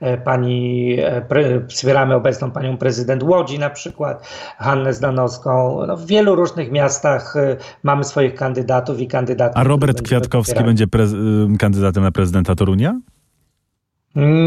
e, 0.00 0.18
pani, 0.18 0.96
e, 1.00 1.66
wspieramy 1.68 2.14
obecną 2.14 2.50
panią 2.50 2.76
prezydent 2.76 3.22
Łodzi 3.22 3.58
na 3.58 3.70
przykład, 3.70 4.28
Hannę 4.58 4.92
Zdanowską. 4.92 5.80
No, 5.86 5.96
w 5.96 6.06
wielu 6.06 6.34
różnych 6.34 6.72
miastach 6.72 7.36
e, 7.36 7.56
mamy 7.82 8.04
swoich 8.04 8.34
kandydatów 8.34 9.00
i 9.00 9.06
kandydatów. 9.06 9.56
A 9.56 9.64
Robert 9.64 10.02
Kwiatkowski 10.02 10.64
będzie 10.64 10.86
kandydatem 11.58 12.02
na 12.02 12.10
prezydenta 12.10 12.54
Torunia? 12.54 13.00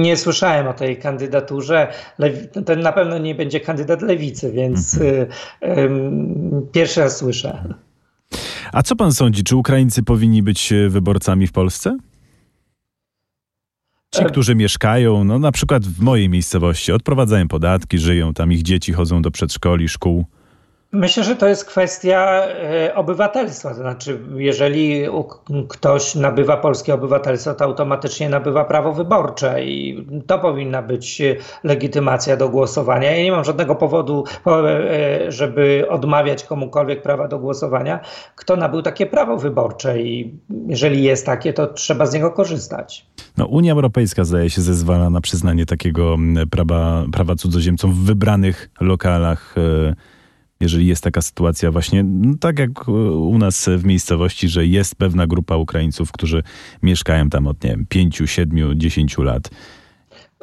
Nie 0.02 0.18
słyszałem 0.18 0.68
o 0.68 0.74
tej 0.74 0.98
kandydaturze. 0.98 1.88
Ten 2.66 2.80
na 2.80 2.92
pewno 2.92 3.18
nie 3.18 3.36
będzie 3.36 3.60
kandydat 3.60 4.02
lewicy, 4.02 4.52
więc 4.52 5.00
mhm. 5.62 6.68
pierwszy 6.72 7.00
raz 7.00 7.18
słyszę. 7.18 7.74
A 8.74 8.84
co 8.84 8.96
pan 8.96 9.14
sądzi? 9.14 9.44
Czy 9.44 9.56
Ukraińcy 9.56 10.04
powinni 10.04 10.44
być 10.44 10.72
e, 10.72 10.90
wyborcami 10.90 11.48
w 11.48 11.52
Polsce? 11.52 11.98
Ci, 14.16 14.26
którzy 14.26 14.56
mieszkają, 14.56 15.24
no 15.24 15.40
na 15.40 15.52
przykład 15.52 15.86
w 15.86 16.02
mojej 16.02 16.30
miejscowości, 16.30 16.92
odprowadzają 16.92 17.48
podatki, 17.48 17.98
żyją 17.98 18.34
tam, 18.34 18.52
ich 18.52 18.62
dzieci 18.62 18.94
chodzą 18.94 19.22
do 19.22 19.32
przedszkoli, 19.32 19.90
szkół. 19.90 20.26
Myślę, 20.92 21.24
że 21.24 21.36
to 21.36 21.48
jest 21.48 21.66
kwestia 21.66 22.42
e, 22.48 22.96
obywatelstwa. 22.96 23.70
To 23.70 23.76
znaczy, 23.76 24.20
jeżeli 24.36 25.04
ktoś 25.68 26.16
nabywa 26.16 26.58
polskie 26.58 26.94
obywatelstwo, 26.94 27.54
to 27.54 27.66
automatycznie 27.66 28.30
nabywa 28.30 28.66
prawo 28.66 28.94
wyborcze 28.94 29.66
i 29.66 30.06
to 30.28 30.40
powinna 30.40 30.82
być 30.82 31.22
legitymacja 31.64 32.38
do 32.38 32.50
głosowania. 32.50 33.12
Ja 33.12 33.24
nie 33.24 33.32
mam 33.32 33.44
żadnego 33.44 33.76
powodu, 33.76 34.24
e, 34.48 35.32
żeby 35.32 35.86
odmawiać 35.90 36.44
komukolwiek 36.44 37.02
prawa 37.02 37.28
do 37.28 37.40
głosowania, 37.40 38.00
kto 38.36 38.56
nabył 38.56 38.82
takie 38.82 39.06
prawo 39.06 39.38
wyborcze 39.38 40.02
i 40.02 40.34
jeżeli 40.68 41.04
jest 41.04 41.26
takie, 41.26 41.54
to 41.54 41.68
trzeba 41.68 42.06
z 42.06 42.14
niego 42.14 42.32
korzystać. 42.32 43.06
No, 43.38 43.46
Unia 43.46 43.74
Europejska 43.74 44.24
zdaje 44.24 44.50
się 44.50 44.62
zezwala 44.62 45.10
na 45.10 45.22
przyznanie 45.22 45.66
takiego 45.66 46.18
prawa, 46.52 47.06
prawa 47.12 47.36
cudzoziemcom 47.36 47.92
w 47.92 47.98
wybranych 48.06 48.70
lokalach 48.82 49.56
e, 49.58 50.19
jeżeli 50.62 50.88
jest 50.88 51.04
taka 51.04 51.22
sytuacja 51.22 51.72
właśnie, 51.72 52.04
no 52.04 52.36
tak 52.40 52.60
jak 52.60 52.88
u 52.88 53.38
nas 53.38 53.70
w 53.78 53.86
miejscowości, 53.86 54.50
że 54.50 54.66
jest 54.66 54.96
pewna 54.96 55.28
grupa 55.28 55.56
Ukraińców, 55.56 56.12
którzy 56.12 56.44
mieszkają 56.84 57.30
tam 57.30 57.48
od 57.48 57.64
nie 57.64 57.70
wiem, 57.70 57.86
5, 57.90 58.22
7, 58.26 58.80
10 58.80 59.18
lat 59.18 59.50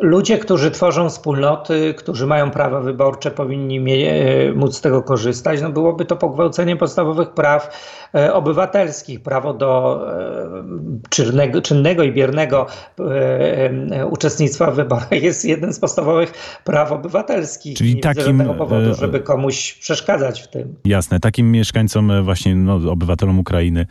Ludzie, 0.00 0.38
którzy 0.38 0.70
tworzą 0.70 1.08
wspólnoty, 1.08 1.94
którzy 1.94 2.26
mają 2.26 2.50
prawa 2.50 2.80
wyborcze, 2.80 3.30
powinni 3.30 3.80
mie- 3.80 4.10
e, 4.10 4.52
móc 4.52 4.76
z 4.76 4.80
tego 4.80 5.02
korzystać. 5.02 5.62
No 5.62 5.70
byłoby 5.70 6.04
to 6.04 6.16
pogwałcenie 6.16 6.76
podstawowych 6.76 7.30
praw 7.30 7.70
e, 8.14 8.34
obywatelskich. 8.34 9.20
Prawo 9.20 9.54
do 9.54 10.02
e, 10.18 10.64
czynnego, 11.10 11.62
czynnego 11.62 12.02
i 12.02 12.12
biernego 12.12 12.66
e, 12.98 14.06
uczestnictwa 14.06 14.70
w 14.70 14.74
wyborach 14.74 15.22
jest 15.22 15.44
jednym 15.44 15.72
z 15.72 15.78
podstawowych 15.78 16.32
praw 16.64 16.92
obywatelskich. 16.92 17.78
Czyli 17.78 17.94
Nie 17.94 18.00
takim 18.00 18.38
tego 18.38 18.54
powodu, 18.54 18.94
żeby 18.94 19.20
komuś 19.20 19.72
przeszkadzać 19.72 20.42
w 20.42 20.48
tym. 20.48 20.74
Jasne, 20.84 21.20
takim 21.20 21.52
mieszkańcom 21.52 22.24
właśnie 22.24 22.54
no, 22.54 22.80
obywatelom 22.90 23.38
Ukrainy, 23.38 23.86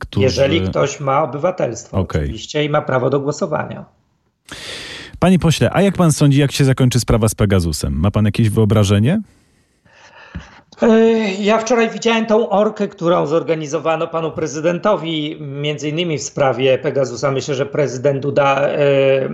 którzy... 0.00 0.24
Jeżeli 0.24 0.60
ktoś 0.60 1.00
ma 1.00 1.22
obywatelstwo 1.22 1.98
okay. 1.98 2.22
oczywiście 2.22 2.64
i 2.64 2.68
ma 2.68 2.82
prawo 2.82 3.10
do 3.10 3.20
głosowania. 3.20 3.84
Panie 5.24 5.38
pośle, 5.38 5.70
a 5.72 5.82
jak 5.82 5.94
pan 5.94 6.12
sądzi, 6.12 6.40
jak 6.40 6.52
się 6.52 6.64
zakończy 6.64 7.00
sprawa 7.00 7.28
z 7.28 7.34
Pegasusem? 7.34 7.92
Ma 7.92 8.10
pan 8.10 8.24
jakieś 8.24 8.50
wyobrażenie? 8.50 9.20
E, 10.82 10.88
ja 11.32 11.58
wczoraj 11.58 11.90
widziałem 11.90 12.26
tą 12.26 12.48
orkę, 12.48 12.88
którą 12.88 13.26
zorganizowano 13.26 14.06
panu 14.06 14.32
prezydentowi, 14.32 15.36
między 15.40 15.88
innymi 15.88 16.18
w 16.18 16.22
sprawie 16.22 16.78
Pegasusa. 16.78 17.30
Myślę, 17.30 17.54
że 17.54 17.66
prezydent 17.66 18.22
Duda 18.22 18.60
e, 18.60 18.68
e, 18.68 19.28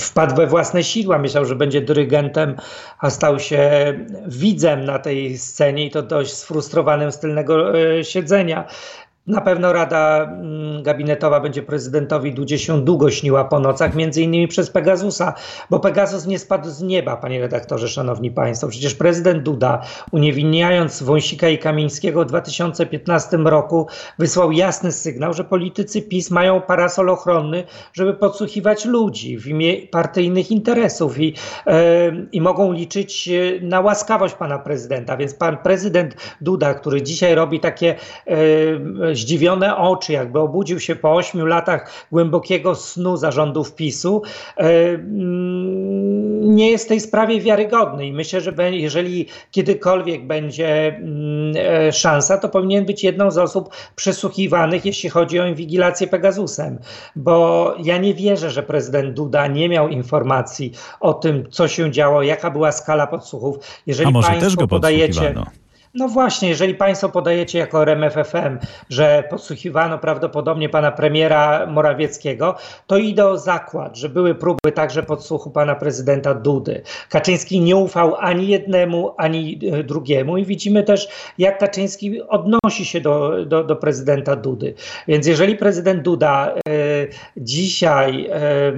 wpadł 0.00 0.36
we 0.36 0.46
własne 0.46 0.84
sidła. 0.84 1.18
Myślał, 1.18 1.44
że 1.44 1.56
będzie 1.56 1.80
dyrygentem, 1.80 2.56
a 2.98 3.10
stał 3.10 3.38
się 3.38 3.92
widzem 4.26 4.84
na 4.84 4.98
tej 4.98 5.38
scenie 5.38 5.86
i 5.86 5.90
to 5.90 6.02
dość 6.02 6.32
sfrustrowanym 6.32 7.12
z 7.12 7.18
tylnego 7.18 7.72
siedzenia. 8.02 8.64
Na 9.28 9.40
pewno 9.40 9.72
Rada 9.72 10.24
mm, 10.24 10.82
Gabinetowa 10.82 11.40
będzie 11.40 11.62
prezydentowi 11.62 12.34
Dudzie 12.34 12.58
się 12.58 12.84
długo 12.84 13.10
śniła 13.10 13.44
po 13.44 13.60
nocach, 13.60 13.94
między 13.94 14.22
innymi 14.22 14.48
przez 14.48 14.70
Pegasusa, 14.70 15.34
bo 15.70 15.80
Pegasus 15.80 16.26
nie 16.26 16.38
spadł 16.38 16.68
z 16.68 16.82
nieba, 16.82 17.16
panie 17.16 17.40
redaktorze, 17.40 17.88
szanowni 17.88 18.30
państwo. 18.30 18.68
Przecież 18.68 18.94
prezydent 18.94 19.42
Duda, 19.42 19.82
uniewinniając 20.12 21.02
Wąsika 21.02 21.48
i 21.48 21.58
Kamińskiego 21.58 22.22
w 22.22 22.26
2015 22.26 23.36
roku, 23.36 23.86
wysłał 24.18 24.52
jasny 24.52 24.92
sygnał, 24.92 25.34
że 25.34 25.44
politycy 25.44 26.02
PiS 26.02 26.30
mają 26.30 26.60
parasol 26.60 27.10
ochronny, 27.10 27.64
żeby 27.92 28.14
podsłuchiwać 28.14 28.84
ludzi 28.84 29.38
w 29.38 29.46
imię 29.46 29.86
partyjnych 29.86 30.50
interesów 30.50 31.20
i, 31.20 31.26
yy, 31.66 31.72
i 32.32 32.40
mogą 32.40 32.72
liczyć 32.72 33.28
e, 33.28 33.60
na 33.62 33.80
łaskawość 33.80 34.34
pana 34.34 34.58
prezydenta. 34.58 35.16
Więc 35.16 35.34
pan 35.34 35.56
prezydent 35.56 36.14
Duda, 36.40 36.74
który 36.74 37.02
dzisiaj 37.02 37.34
robi 37.34 37.60
takie 37.60 37.94
yy, 38.26 39.17
zdziwione 39.20 39.76
oczy, 39.76 40.12
jakby 40.12 40.38
obudził 40.38 40.80
się 40.80 40.96
po 40.96 41.14
ośmiu 41.14 41.46
latach 41.46 42.06
głębokiego 42.12 42.74
snu 42.74 43.16
zarządów 43.16 43.74
PiSu, 43.74 44.22
e, 44.56 44.60
mm, 44.60 46.54
nie 46.56 46.70
jest 46.70 46.84
w 46.84 46.88
tej 46.88 47.00
sprawie 47.00 47.40
wiarygodny 47.40 48.06
i 48.06 48.12
myślę, 48.12 48.40
że 48.40 48.52
jeżeli 48.70 49.26
kiedykolwiek 49.50 50.26
będzie 50.26 50.86
mm, 50.86 51.54
e, 51.56 51.92
szansa, 51.92 52.38
to 52.38 52.48
powinien 52.48 52.84
być 52.84 53.04
jedną 53.04 53.30
z 53.30 53.38
osób 53.38 53.68
przesłuchiwanych, 53.96 54.84
jeśli 54.84 55.08
chodzi 55.08 55.40
o 55.40 55.46
inwigilację 55.46 56.06
Pegasusem, 56.06 56.78
bo 57.16 57.74
ja 57.84 57.98
nie 57.98 58.14
wierzę, 58.14 58.50
że 58.50 58.62
prezydent 58.62 59.14
Duda 59.14 59.46
nie 59.46 59.68
miał 59.68 59.88
informacji 59.88 60.72
o 61.00 61.14
tym, 61.14 61.44
co 61.50 61.68
się 61.68 61.90
działo, 61.90 62.22
jaka 62.22 62.50
była 62.50 62.72
skala 62.72 63.06
podsłuchów. 63.06 63.56
Jeżeli 63.86 64.08
A 64.08 64.10
może 64.10 64.32
też 64.32 64.56
go 64.56 64.68
podajecie, 64.68 65.34
no 65.98 66.08
właśnie, 66.08 66.48
jeżeli 66.48 66.74
Państwo 66.74 67.08
podajecie 67.08 67.58
jako 67.58 67.82
RMFFM, 67.82 68.58
że 68.90 69.24
podsłuchiwano 69.30 69.98
prawdopodobnie 69.98 70.68
pana 70.68 70.92
premiera 70.92 71.66
Morawieckiego, 71.66 72.54
to 72.86 72.96
idę 72.96 73.26
o 73.26 73.38
zakład, 73.38 73.96
że 73.96 74.08
były 74.08 74.34
próby 74.34 74.72
także 74.74 75.02
podsłuchu 75.02 75.50
pana 75.50 75.74
prezydenta 75.74 76.34
Dudy. 76.34 76.82
Kaczyński 77.08 77.60
nie 77.60 77.76
ufał 77.76 78.16
ani 78.16 78.48
jednemu, 78.48 79.14
ani 79.16 79.60
e, 79.72 79.84
drugiemu 79.84 80.36
i 80.36 80.44
widzimy 80.44 80.82
też, 80.82 81.08
jak 81.38 81.58
Kaczyński 81.58 82.22
odnosi 82.22 82.84
się 82.84 83.00
do, 83.00 83.44
do, 83.46 83.64
do 83.64 83.76
prezydenta 83.76 84.36
Dudy. 84.36 84.74
Więc 85.08 85.26
jeżeli 85.26 85.56
prezydent 85.56 86.02
Duda 86.02 86.54
e, 86.54 86.60
dzisiaj 87.36 88.26
e, 88.26 88.72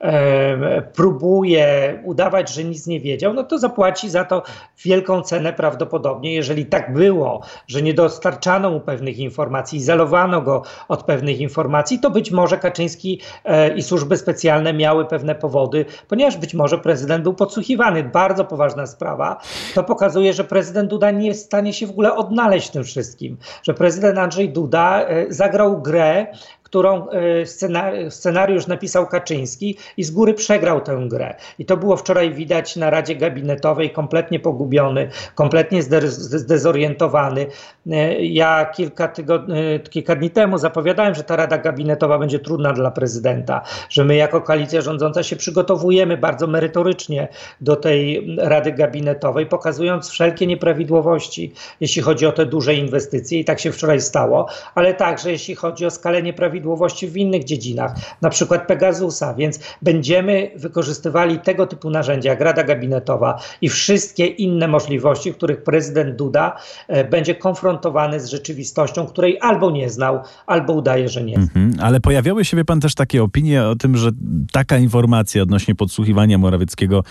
e, 0.00 0.82
próbuje 0.82 1.98
udawać, 2.04 2.54
że 2.54 2.64
nic 2.64 2.86
nie 2.86 3.00
wiedział, 3.00 3.34
no 3.34 3.42
to 3.42 3.58
zapłaci 3.58 4.10
za 4.10 4.24
to 4.24 4.42
wielką 4.84 5.22
cenę 5.22 5.52
prawdopodobnie 5.52 6.34
jeżeli 6.44 6.66
tak 6.66 6.92
było, 6.92 7.40
że 7.66 7.82
nie 7.82 7.94
dostarczano 7.94 8.70
mu 8.70 8.80
pewnych 8.80 9.18
informacji, 9.18 9.78
izolowano 9.78 10.40
go 10.42 10.62
od 10.88 11.02
pewnych 11.02 11.40
informacji, 11.40 11.98
to 11.98 12.10
być 12.10 12.30
może 12.30 12.58
Kaczyński 12.58 13.20
e, 13.44 13.74
i 13.74 13.82
służby 13.82 14.16
specjalne 14.16 14.72
miały 14.72 15.06
pewne 15.06 15.34
powody, 15.34 15.84
ponieważ 16.08 16.36
być 16.36 16.54
może 16.54 16.78
prezydent 16.78 17.22
był 17.22 17.34
podsłuchiwany. 17.34 18.04
Bardzo 18.04 18.44
poważna 18.44 18.86
sprawa. 18.86 19.40
To 19.74 19.84
pokazuje, 19.84 20.32
że 20.32 20.44
prezydent 20.44 20.90
Duda 20.90 21.10
nie 21.10 21.26
jest 21.26 21.42
w 21.42 21.46
stanie 21.46 21.72
się 21.72 21.86
w 21.86 21.90
ogóle 21.90 22.16
odnaleźć 22.16 22.68
w 22.68 22.72
tym 22.72 22.84
wszystkim, 22.84 23.36
że 23.62 23.74
prezydent 23.74 24.18
Andrzej 24.18 24.48
Duda 24.48 25.04
e, 25.04 25.26
zagrał 25.28 25.82
grę, 25.82 26.26
którą 26.74 27.08
e, 27.08 28.10
scenariusz 28.10 28.66
napisał 28.66 29.06
Kaczyński 29.06 29.78
i 29.96 30.04
z 30.04 30.10
góry 30.10 30.34
przegrał 30.34 30.80
tę 30.80 31.06
grę. 31.08 31.34
I 31.58 31.64
to 31.64 31.76
było 31.76 31.96
wczoraj 31.96 32.34
widać 32.34 32.76
na 32.76 32.90
Radzie 32.90 33.16
Gabinetowej, 33.16 33.90
kompletnie 33.90 34.40
pogubiony, 34.40 35.08
kompletnie 35.34 35.82
zdezorientowany. 35.82 37.46
E, 37.90 38.24
ja 38.24 38.64
kilka, 38.64 39.08
tygodni, 39.08 39.58
e, 39.58 39.78
kilka 39.78 40.16
dni 40.16 40.30
temu 40.30 40.58
zapowiadałem, 40.58 41.14
że 41.14 41.22
ta 41.22 41.36
Rada 41.36 41.58
Gabinetowa 41.58 42.18
będzie 42.18 42.38
trudna 42.38 42.72
dla 42.72 42.90
prezydenta, 42.90 43.62
że 43.90 44.04
my 44.04 44.16
jako 44.16 44.40
koalicja 44.40 44.80
rządząca 44.80 45.22
się 45.22 45.36
przygotowujemy 45.36 46.16
bardzo 46.16 46.46
merytorycznie 46.46 47.28
do 47.60 47.76
tej 47.76 48.26
Rady 48.38 48.72
Gabinetowej, 48.72 49.46
pokazując 49.46 50.10
wszelkie 50.10 50.46
nieprawidłowości, 50.46 51.52
jeśli 51.80 52.02
chodzi 52.02 52.26
o 52.26 52.32
te 52.32 52.46
duże 52.46 52.74
inwestycje 52.74 53.40
i 53.40 53.44
tak 53.44 53.60
się 53.60 53.72
wczoraj 53.72 54.00
stało, 54.00 54.46
ale 54.74 54.94
także 54.94 55.30
jeśli 55.30 55.54
chodzi 55.54 55.86
o 55.86 55.90
skalę 55.90 56.22
nieprawidłowości 56.22 56.63
nieprawidłowości 56.64 57.08
w 57.08 57.16
innych 57.16 57.44
dziedzinach, 57.44 57.94
na 58.22 58.30
przykład 58.30 58.66
Pegasusa, 58.66 59.34
więc 59.34 59.60
będziemy 59.82 60.50
wykorzystywali 60.56 61.38
tego 61.38 61.66
typu 61.66 61.90
narzędzia 61.90 62.30
jak 62.30 62.40
Rada 62.40 62.64
Gabinetowa 62.64 63.40
i 63.60 63.68
wszystkie 63.68 64.26
inne 64.26 64.68
możliwości, 64.68 65.32
w 65.32 65.36
których 65.36 65.62
prezydent 65.62 66.16
Duda 66.16 66.56
e, 66.88 67.04
będzie 67.04 67.34
konfrontowany 67.34 68.20
z 68.20 68.26
rzeczywistością, 68.26 69.06
której 69.06 69.38
albo 69.40 69.70
nie 69.70 69.90
znał, 69.90 70.20
albo 70.46 70.72
udaje, 70.72 71.08
że 71.08 71.22
nie. 71.22 71.36
Mhm, 71.36 71.74
ale 71.80 72.00
pojawiały 72.00 72.44
się, 72.44 72.56
wie 72.56 72.64
pan, 72.64 72.80
też 72.80 72.94
takie 72.94 73.22
opinie 73.22 73.64
o 73.64 73.76
tym, 73.76 73.96
że 73.96 74.10
taka 74.52 74.78
informacja 74.78 75.42
odnośnie 75.42 75.74
podsłuchiwania 75.74 76.38
Morawieckiego 76.38 77.04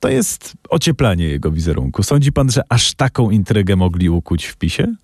to 0.00 0.08
jest 0.08 0.54
ocieplanie 0.68 1.28
jego 1.28 1.50
wizerunku. 1.50 2.02
Sądzi 2.02 2.32
pan, 2.32 2.50
że 2.50 2.62
aż 2.68 2.94
taką 2.94 3.30
intrygę 3.30 3.76
mogli 3.76 4.08
ukuć 4.10 4.46
w 4.46 4.56
PiSie? 4.56 4.94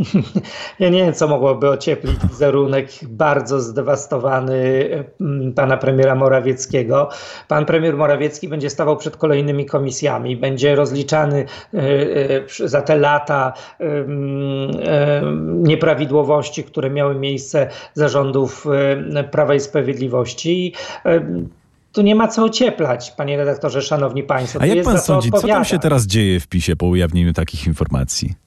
Ja 0.80 0.88
nie 0.88 1.04
wiem, 1.04 1.14
co 1.14 1.28
mogłoby 1.28 1.70
ocieplić 1.70 2.16
wizerunek 2.30 2.88
bardzo 3.02 3.60
zdewastowany 3.60 4.54
mm, 5.20 5.52
pana 5.52 5.76
premiera 5.76 6.14
Morawieckiego. 6.14 7.08
Pan 7.48 7.66
premier 7.66 7.96
Morawiecki 7.96 8.48
będzie 8.48 8.70
stawał 8.70 8.96
przed 8.96 9.16
kolejnymi 9.16 9.66
komisjami, 9.66 10.36
będzie 10.36 10.74
rozliczany 10.74 11.44
e, 11.74 11.78
e, 12.62 12.68
za 12.68 12.82
te 12.82 12.96
lata 12.96 13.52
e, 13.80 13.86
nieprawidłowości, 15.46 16.64
które 16.64 16.90
miały 16.90 17.14
miejsce 17.14 17.68
zarządów 17.94 18.66
Prawa 19.30 19.54
i 19.54 19.60
Sprawiedliwości. 19.60 20.74
Tu 21.92 22.02
nie 22.02 22.14
ma 22.14 22.28
co 22.28 22.44
ocieplać, 22.44 23.10
panie 23.10 23.36
redaktorze, 23.36 23.82
szanowni 23.82 24.22
państwo. 24.22 24.60
A 24.62 24.66
jak 24.66 24.84
pan 24.84 24.98
sądzi, 24.98 25.30
co 25.30 25.48
tam 25.48 25.64
się 25.64 25.78
teraz 25.78 26.06
dzieje 26.06 26.40
w 26.40 26.48
PiSie 26.48 26.76
po 26.76 26.86
ujawnieniu 26.86 27.32
takich 27.32 27.66
informacji? 27.66 28.45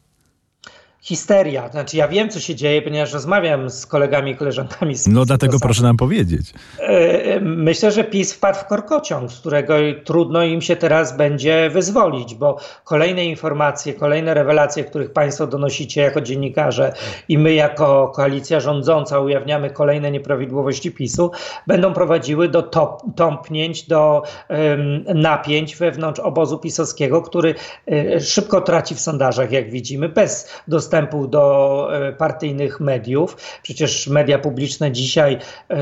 Histeria. 1.01 1.70
Znaczy, 1.70 1.98
ja 1.98 2.08
wiem, 2.08 2.29
co 2.29 2.39
się 2.39 2.56
dzieje, 2.56 2.82
ponieważ 2.82 3.13
rozmawiam 3.13 3.70
z 3.70 3.86
kolegami 3.86 4.32
i 4.32 4.36
koleżankami 4.36 4.96
z 4.96 5.08
No, 5.08 5.25
dlatego 5.25 5.60
proszę 5.60 5.84
nam 5.84 5.98
powiedzieć. 5.98 6.53
E, 6.79 7.39
myślę, 7.39 7.91
że 7.91 8.03
PiS 8.03 8.34
wpadł 8.34 8.60
w 8.60 8.65
korkociąg, 8.65 9.32
z 9.32 9.39
którego 9.39 9.74
trudno 10.03 10.44
im 10.44 10.62
się 10.62 10.75
teraz 10.75 11.18
będzie 11.18 11.70
wyzwolić, 11.70 12.36
bo 12.36 12.58
kolejne 12.84 13.25
informacje, 13.25 13.94
kolejne 13.94 14.34
rewelacje, 14.34 14.84
których 14.84 15.13
Państwo 15.13 15.48
donosicie 15.48 16.01
jako 16.01 16.22
dziennikarze 16.22 16.94
i 17.29 17.38
my 17.38 17.53
jako 17.53 18.12
koalicja 18.15 18.60
rządząca 18.60 19.20
ujawniamy 19.20 19.70
kolejne 19.70 20.12
nieprawidłowości 20.12 20.91
PiSu, 20.91 21.32
będą 21.68 21.94
prowadziły 21.94 22.50
do 22.50 22.62
top, 22.62 23.01
tąpnięć, 23.15 23.88
do 23.88 24.24
um, 24.50 25.03
napięć 25.22 25.75
wewnątrz 25.75 26.20
obozu 26.20 26.58
pisowskiego, 26.58 27.22
który 27.22 27.56
um, 27.86 28.20
szybko 28.20 28.62
traci 28.62 28.96
w 28.96 29.00
sondażach, 29.00 29.51
jak 29.51 29.72
widzimy, 29.72 30.10
bez 30.10 30.50
dostępu 30.68 30.88
dostępu 30.89 31.27
do 31.27 31.89
e, 32.08 32.13
partyjnych 32.13 32.79
mediów. 32.79 33.38
Przecież 33.63 34.08
media 34.08 34.39
publiczne 34.39 34.91
dzisiaj 34.91 35.38
e, 35.69 35.75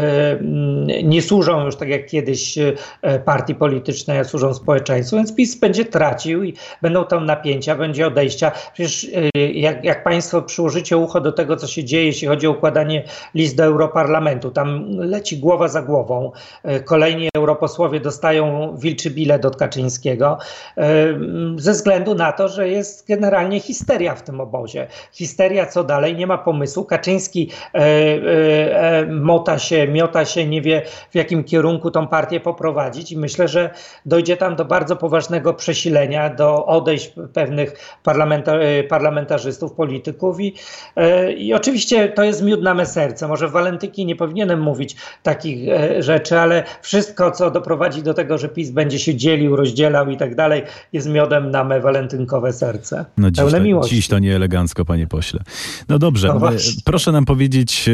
nie 1.03 1.21
służą 1.21 1.65
już 1.65 1.75
tak 1.75 1.89
jak 1.89 2.05
kiedyś 2.05 2.57
e, 2.57 2.73
partii 3.25 3.55
politycznej, 3.55 4.19
a 4.19 4.23
służą 4.23 4.53
społeczeństwu, 4.53 5.15
więc 5.15 5.35
PiS 5.35 5.55
będzie 5.55 5.85
tracił 5.85 6.43
i 6.43 6.53
będą 6.81 7.05
tam 7.05 7.25
napięcia, 7.25 7.75
będzie 7.75 8.07
odejścia. 8.07 8.51
Przecież 8.73 9.07
jak, 9.53 9.83
jak 9.83 10.03
Państwo 10.03 10.41
przyłożycie 10.41 10.97
ucho 10.97 11.21
do 11.21 11.31
tego, 11.31 11.55
co 11.55 11.67
się 11.67 11.83
dzieje, 11.83 12.05
jeśli 12.05 12.27
chodzi 12.27 12.47
o 12.47 12.51
układanie 12.51 13.03
list 13.35 13.55
do 13.55 13.63
Europarlamentu, 13.63 14.51
tam 14.51 14.85
leci 14.89 15.37
głowa 15.37 15.67
za 15.67 15.81
głową. 15.81 16.31
Kolejni 16.85 17.29
europosłowie 17.35 17.99
dostają 17.99 18.75
wilczy 18.77 19.09
bilet 19.11 19.45
od 19.45 19.55
Kaczyńskiego 19.55 20.37
ze 21.57 21.71
względu 21.71 22.15
na 22.15 22.31
to, 22.31 22.47
że 22.47 22.69
jest 22.69 23.07
generalnie 23.07 23.59
histeria 23.59 24.15
w 24.15 24.21
tym 24.21 24.41
obozie 24.41 24.87
histeria, 25.11 25.65
co 25.65 25.83
dalej, 25.83 26.15
nie 26.15 26.27
ma 26.27 26.37
pomysłu. 26.37 26.85
Kaczyński 26.85 27.51
e, 27.73 27.77
e, 27.77 28.99
e, 28.99 29.05
mota 29.05 29.59
się, 29.59 29.87
miota 29.87 30.25
się, 30.25 30.47
nie 30.47 30.61
wie 30.61 30.81
w 31.11 31.15
jakim 31.15 31.43
kierunku 31.43 31.91
tą 31.91 32.07
partię 32.07 32.39
poprowadzić 32.39 33.11
i 33.11 33.17
myślę, 33.17 33.47
że 33.47 33.69
dojdzie 34.05 34.37
tam 34.37 34.55
do 34.55 34.65
bardzo 34.65 34.95
poważnego 34.95 35.53
przesilenia, 35.53 36.29
do 36.29 36.65
odejść 36.65 37.13
pewnych 37.33 37.97
parlamentar 38.03 38.59
e, 38.61 38.83
parlamentarzystów, 38.83 39.73
polityków 39.73 40.39
i, 40.39 40.53
e, 40.95 41.33
i 41.33 41.53
oczywiście 41.53 42.09
to 42.09 42.23
jest 42.23 42.43
miód 42.43 42.61
na 42.61 42.73
me 42.73 42.85
serce. 42.85 43.27
Może 43.27 43.47
w 43.47 43.51
Walentyki 43.51 44.05
nie 44.05 44.15
powinienem 44.15 44.61
mówić 44.61 44.95
takich 45.23 45.69
e, 45.69 46.03
rzeczy, 46.03 46.39
ale 46.39 46.63
wszystko, 46.81 47.31
co 47.31 47.51
doprowadzi 47.51 48.03
do 48.03 48.13
tego, 48.13 48.37
że 48.37 48.49
PiS 48.49 48.71
będzie 48.71 48.99
się 48.99 49.15
dzielił, 49.15 49.55
rozdzielał 49.55 50.09
i 50.09 50.17
tak 50.17 50.35
dalej, 50.35 50.63
jest 50.93 51.09
miodem 51.09 51.51
na 51.51 51.63
me 51.63 51.81
walentynkowe 51.81 52.53
serce. 52.53 53.05
No 53.17 53.31
dziś, 53.31 53.39
Pełne 53.39 53.57
to, 53.57 53.63
miłości. 53.63 53.95
dziś 53.95 54.07
to 54.07 54.19
nie 54.19 54.35
elegancko, 54.35 54.85
panie 54.87 55.07
pośle. 55.07 55.43
No 55.89 55.99
dobrze, 55.99 56.27
no 56.27 56.49
proszę 56.85 57.11
nam 57.11 57.25
powiedzieć, 57.25 57.89
e, 57.89 57.91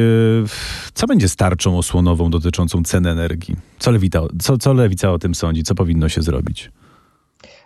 co 0.93 1.07
będzie 1.07 1.29
starczą 1.29 1.77
osłonową 1.77 2.29
dotyczącą 2.29 2.83
cen 2.83 3.07
energii? 3.07 3.55
Co 3.79 3.91
lewica, 3.91 4.21
co, 4.41 4.57
co 4.57 4.73
lewica 4.73 5.11
o 5.11 5.19
tym 5.19 5.35
sądzi? 5.35 5.63
Co 5.63 5.75
powinno 5.75 6.09
się 6.09 6.21
zrobić? 6.21 6.71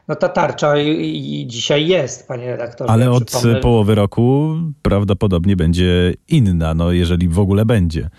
No 0.07 0.15
ta 0.15 0.29
tarcza 0.29 0.77
i, 0.77 1.41
i 1.41 1.47
dzisiaj 1.47 1.87
jest, 1.87 2.27
panie 2.27 2.51
redaktorze. 2.51 2.91
Ale 2.91 3.11
od 3.11 3.31
połowy 3.61 3.95
roku 3.95 4.55
prawdopodobnie 4.81 5.55
będzie 5.55 6.13
inna, 6.27 6.73
no 6.73 6.91
jeżeli 6.91 7.27
w 7.29 7.39
ogóle 7.39 7.65
będzie. 7.65 8.09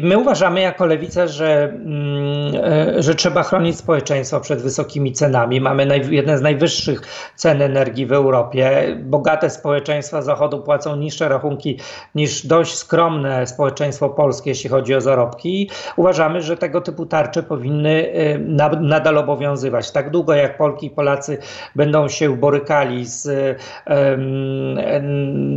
My 0.00 0.18
uważamy 0.18 0.60
jako 0.60 0.86
lewica, 0.86 1.26
że, 1.26 1.62
mm, 1.64 2.54
e, 2.64 3.02
że 3.02 3.14
trzeba 3.14 3.42
chronić 3.42 3.76
społeczeństwo 3.76 4.40
przed 4.40 4.62
wysokimi 4.62 5.12
cenami. 5.12 5.60
Mamy 5.60 5.86
naj, 5.86 6.10
jedne 6.10 6.38
z 6.38 6.42
najwyższych 6.42 7.02
cen 7.36 7.62
energii 7.62 8.06
w 8.06 8.12
Europie. 8.12 8.96
Bogate 9.00 9.50
społeczeństwa 9.50 10.22
Zachodu 10.22 10.62
płacą 10.62 10.96
niższe 10.96 11.28
rachunki 11.28 11.78
niż 12.14 12.46
dość 12.46 12.74
skromne 12.74 13.46
społeczeństwo 13.46 14.08
polskie, 14.10 14.50
jeśli 14.50 14.70
chodzi 14.70 14.94
o 14.94 15.00
zarobki. 15.00 15.62
I 15.62 15.70
uważamy, 15.96 16.42
że 16.42 16.56
tego 16.56 16.80
typu 16.80 17.06
tarcze 17.06 17.42
powinny 17.42 18.12
e, 18.12 18.38
nadal 18.80 19.18
obowiązywać. 19.18 19.90
Tak 19.90 20.10
długo 20.10 20.34
jak 20.34 20.56
Polki 20.56 20.86
i 20.86 20.90
Polacy 20.90 21.38
będą 21.76 22.08
się 22.08 22.36
borykali 22.36 23.06
z 23.06 23.28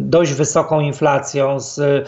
dość 0.02 0.34
wysoką 0.34 0.80
inflacją, 0.80 1.60
z, 1.60 2.08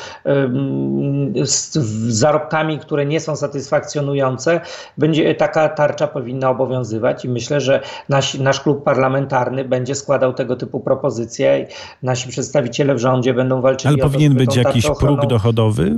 z 1.44 2.17
zarobkami, 2.18 2.80
które 2.80 3.06
nie 3.06 3.20
są 3.20 3.36
satysfakcjonujące, 3.36 4.62
będzie 4.98 5.36
taka 5.36 5.70
tarcza 5.70 6.08
powinna 6.08 6.50
obowiązywać 6.50 7.26
i 7.26 7.30
myślę, 7.30 7.62
że 7.62 7.82
nasz, 8.10 8.34
nasz 8.34 8.62
klub 8.62 8.84
parlamentarny 8.84 9.66
będzie 9.66 9.96
składał 9.96 10.34
tego 10.34 10.56
typu 10.56 10.80
propozycje 10.80 11.60
i 11.60 11.66
nasi 12.06 12.30
przedstawiciele 12.30 12.96
w 12.96 13.00
rządzie 13.00 13.34
będą 13.34 13.62
walczyli 13.62 13.94
Ale 13.94 14.12
powinien 14.12 14.34
to, 14.34 14.38
być 14.38 14.56
jakiś 14.56 14.86
próg 15.00 15.26
dochodowy? 15.28 15.96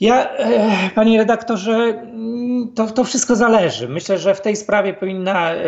Ja, 0.00 0.30
e, 0.36 0.90
panie 0.94 1.18
redaktorze, 1.18 2.02
to, 2.74 2.86
to 2.86 3.04
wszystko 3.04 3.36
zależy. 3.36 3.88
Myślę, 3.88 4.18
że 4.18 4.34
w 4.34 4.40
tej 4.40 4.56
sprawie 4.56 4.94
powinna, 4.94 5.52
e, 5.52 5.64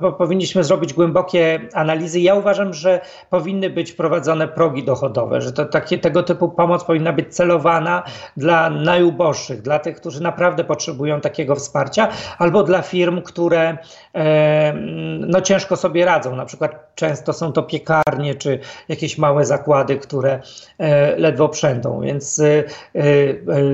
po, 0.00 0.12
powinniśmy 0.12 0.64
zrobić 0.64 0.92
głębokie 0.94 1.60
analizy. 1.74 2.20
Ja 2.20 2.34
uważam, 2.34 2.74
że 2.74 3.00
powinny 3.30 3.70
być 3.70 3.92
prowadzone 3.92 4.48
progi 4.48 4.84
dochodowe, 4.84 5.40
że 5.40 5.52
to, 5.52 5.64
takie, 5.64 5.98
tego 5.98 6.22
typu 6.22 6.48
pomoc 6.48 6.84
powinna 6.84 7.12
być 7.12 7.34
celowana 7.34 8.02
dla 8.36 8.70
najuboższych, 8.70 9.62
dla 9.62 9.78
tych, 9.78 9.96
którzy 9.96 10.22
naprawdę 10.22 10.64
potrzebują 10.64 11.20
takiego 11.20 11.54
wsparcia, 11.54 12.08
albo 12.38 12.62
dla 12.62 12.82
firm, 12.82 13.22
które 13.22 13.78
e, 14.14 14.72
no, 15.20 15.40
ciężko 15.40 15.76
sobie 15.76 16.04
radzą. 16.04 16.36
Na 16.36 16.44
przykład 16.44 16.94
często 16.94 17.32
są 17.32 17.52
to 17.52 17.62
piekarnie 17.62 18.34
czy 18.34 18.58
jakieś 18.88 19.18
małe 19.18 19.44
zakłady, 19.44 19.96
które 19.96 20.40
ledwo 21.16 21.48
przędą. 21.48 22.00
Więc 22.00 22.40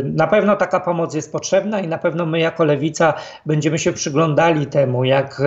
na 0.05 0.27
pewno 0.27 0.57
taka 0.57 0.81
pomoc 0.81 1.15
jest 1.15 1.33
potrzebna 1.33 1.81
i 1.81 1.89
na 1.89 1.99
pewno 1.99 2.27
my 2.27 2.39
jako 2.39 2.65
lewica 2.65 3.15
będziemy 3.47 3.79
się 3.79 3.93
przyglądali 3.93 4.67
temu, 4.67 5.05
jak 5.05 5.43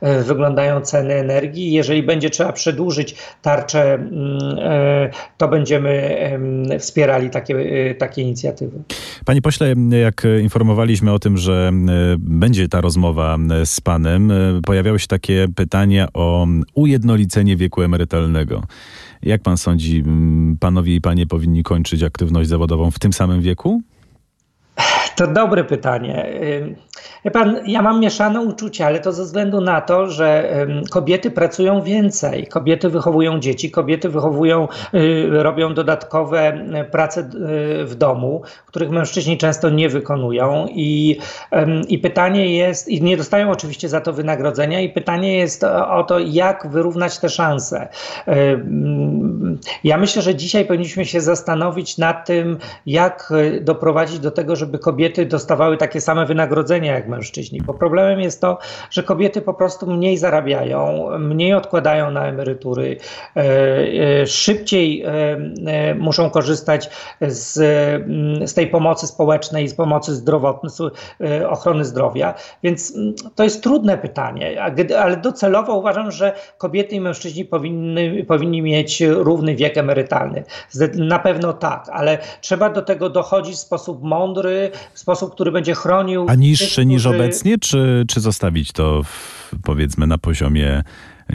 e, 0.00 0.22
wyglądają 0.22 0.80
ceny 0.80 1.14
energii. 1.14 1.72
Jeżeli 1.72 2.02
będzie 2.02 2.30
trzeba 2.30 2.52
przedłużyć 2.52 3.14
tarczę, 3.42 3.94
mm, 3.94 4.38
e, 4.58 5.10
to 5.36 5.48
będziemy 5.48 6.18
wspierali 6.78 7.30
takie, 7.30 7.54
takie 7.98 8.22
inicjatywy. 8.22 8.78
Panie 9.24 9.42
pośle, 9.42 9.74
jak 10.02 10.22
informowaliśmy 10.42 11.12
o 11.12 11.18
tym, 11.18 11.36
że 11.36 11.70
będzie 12.18 12.68
ta 12.68 12.80
rozmowa 12.80 13.36
z 13.64 13.80
panem, 13.80 14.32
pojawiały 14.66 14.98
się 14.98 15.06
takie 15.06 15.46
pytania 15.56 16.08
o 16.14 16.46
ujednolicenie 16.74 17.56
wieku 17.56 17.82
emerytalnego. 17.82 18.62
Jak 19.22 19.42
pan 19.42 19.56
sądzi, 19.56 20.04
panowie 20.60 20.94
i 20.94 21.00
panie 21.00 21.26
powinni 21.26 21.62
kończyć 21.62 22.02
aktywność 22.02 22.48
zawodową 22.48 22.90
w 22.90 22.98
tym 22.98 23.12
samym 23.12 23.40
wieku? 23.40 23.82
To 25.18 25.26
dobre 25.26 25.64
pytanie. 25.64 26.26
Wie 27.24 27.30
pan, 27.30 27.56
ja 27.66 27.82
mam 27.82 28.00
mieszane 28.00 28.40
uczucia, 28.40 28.86
ale 28.86 29.00
to 29.00 29.12
ze 29.12 29.24
względu 29.24 29.60
na 29.60 29.80
to, 29.80 30.06
że 30.06 30.56
kobiety 30.90 31.30
pracują 31.30 31.82
więcej, 31.82 32.46
kobiety 32.46 32.88
wychowują 32.88 33.40
dzieci, 33.40 33.70
kobiety 33.70 34.08
wychowują, 34.08 34.68
y, 34.94 35.28
robią 35.30 35.74
dodatkowe 35.74 36.52
y, 36.80 36.84
prace 36.84 37.20
y, 37.20 37.84
w 37.84 37.94
domu, 37.94 38.42
których 38.66 38.90
mężczyźni 38.90 39.38
często 39.38 39.70
nie 39.70 39.88
wykonują 39.88 40.66
i, 40.70 41.18
i 41.88 41.98
pytanie 41.98 42.56
jest, 42.56 42.88
i 42.88 43.02
nie 43.02 43.16
dostają 43.16 43.50
oczywiście 43.50 43.88
za 43.88 44.00
to 44.00 44.12
wynagrodzenia 44.12 44.80
i 44.80 44.88
pytanie 44.88 45.36
jest 45.36 45.64
o 45.64 46.04
to, 46.04 46.18
jak 46.18 46.68
wyrównać 46.70 47.18
te 47.18 47.28
szanse. 47.28 47.88
Ja 49.84 49.98
myślę, 49.98 50.22
że 50.22 50.34
dzisiaj 50.34 50.64
powinniśmy 50.64 51.04
się 51.04 51.20
zastanowić 51.20 51.98
nad 51.98 52.26
tym, 52.26 52.58
jak 52.86 53.32
doprowadzić 53.60 54.18
do 54.18 54.30
tego, 54.30 54.56
żeby 54.56 54.78
kobiety 54.78 55.07
dostawały 55.26 55.76
takie 55.76 56.00
same 56.00 56.26
wynagrodzenia 56.26 56.94
jak 56.94 57.08
mężczyźni. 57.08 57.60
Bo 57.62 57.74
problemem 57.74 58.20
jest 58.20 58.40
to, 58.40 58.58
że 58.90 59.02
kobiety 59.02 59.42
po 59.42 59.54
prostu 59.54 59.86
mniej 59.86 60.18
zarabiają, 60.18 61.08
mniej 61.18 61.54
odkładają 61.54 62.10
na 62.10 62.26
emerytury, 62.26 62.96
e, 63.36 63.40
e, 63.40 64.26
szybciej 64.26 65.02
e, 65.02 65.94
muszą 65.94 66.30
korzystać 66.30 66.90
z, 67.20 67.54
z 68.50 68.54
tej 68.54 68.66
pomocy 68.66 69.06
społecznej, 69.06 69.68
z 69.68 69.74
pomocy 69.74 70.14
zdrowotnej, 70.14 70.72
ochrony 71.48 71.84
zdrowia. 71.84 72.34
Więc 72.62 72.96
mm, 72.96 73.14
to 73.34 73.44
jest 73.44 73.62
trudne 73.62 73.98
pytanie, 73.98 74.62
ale 74.98 75.16
docelowo 75.16 75.78
uważam, 75.78 76.10
że 76.10 76.32
kobiety 76.58 76.96
i 76.96 77.00
mężczyźni 77.00 77.44
powinny, 77.44 78.24
powinni 78.24 78.62
mieć 78.62 79.00
równy 79.00 79.54
wiek 79.56 79.78
emerytalny. 79.78 80.44
Na 80.94 81.18
pewno 81.18 81.52
tak, 81.52 81.88
ale 81.92 82.18
trzeba 82.40 82.70
do 82.70 82.82
tego 82.82 83.10
dochodzić 83.10 83.54
w 83.54 83.58
sposób 83.58 84.02
mądry, 84.02 84.70
w 84.98 85.00
sposób, 85.00 85.34
który 85.34 85.52
będzie 85.52 85.74
chronił. 85.74 86.26
A 86.28 86.34
niższy 86.34 86.86
niż 86.86 87.06
obecnie, 87.06 87.58
czy, 87.58 88.04
czy 88.08 88.20
zostawić 88.20 88.72
to 88.72 89.02
w, 89.02 89.50
powiedzmy 89.64 90.06
na 90.06 90.18
poziomie 90.18 90.82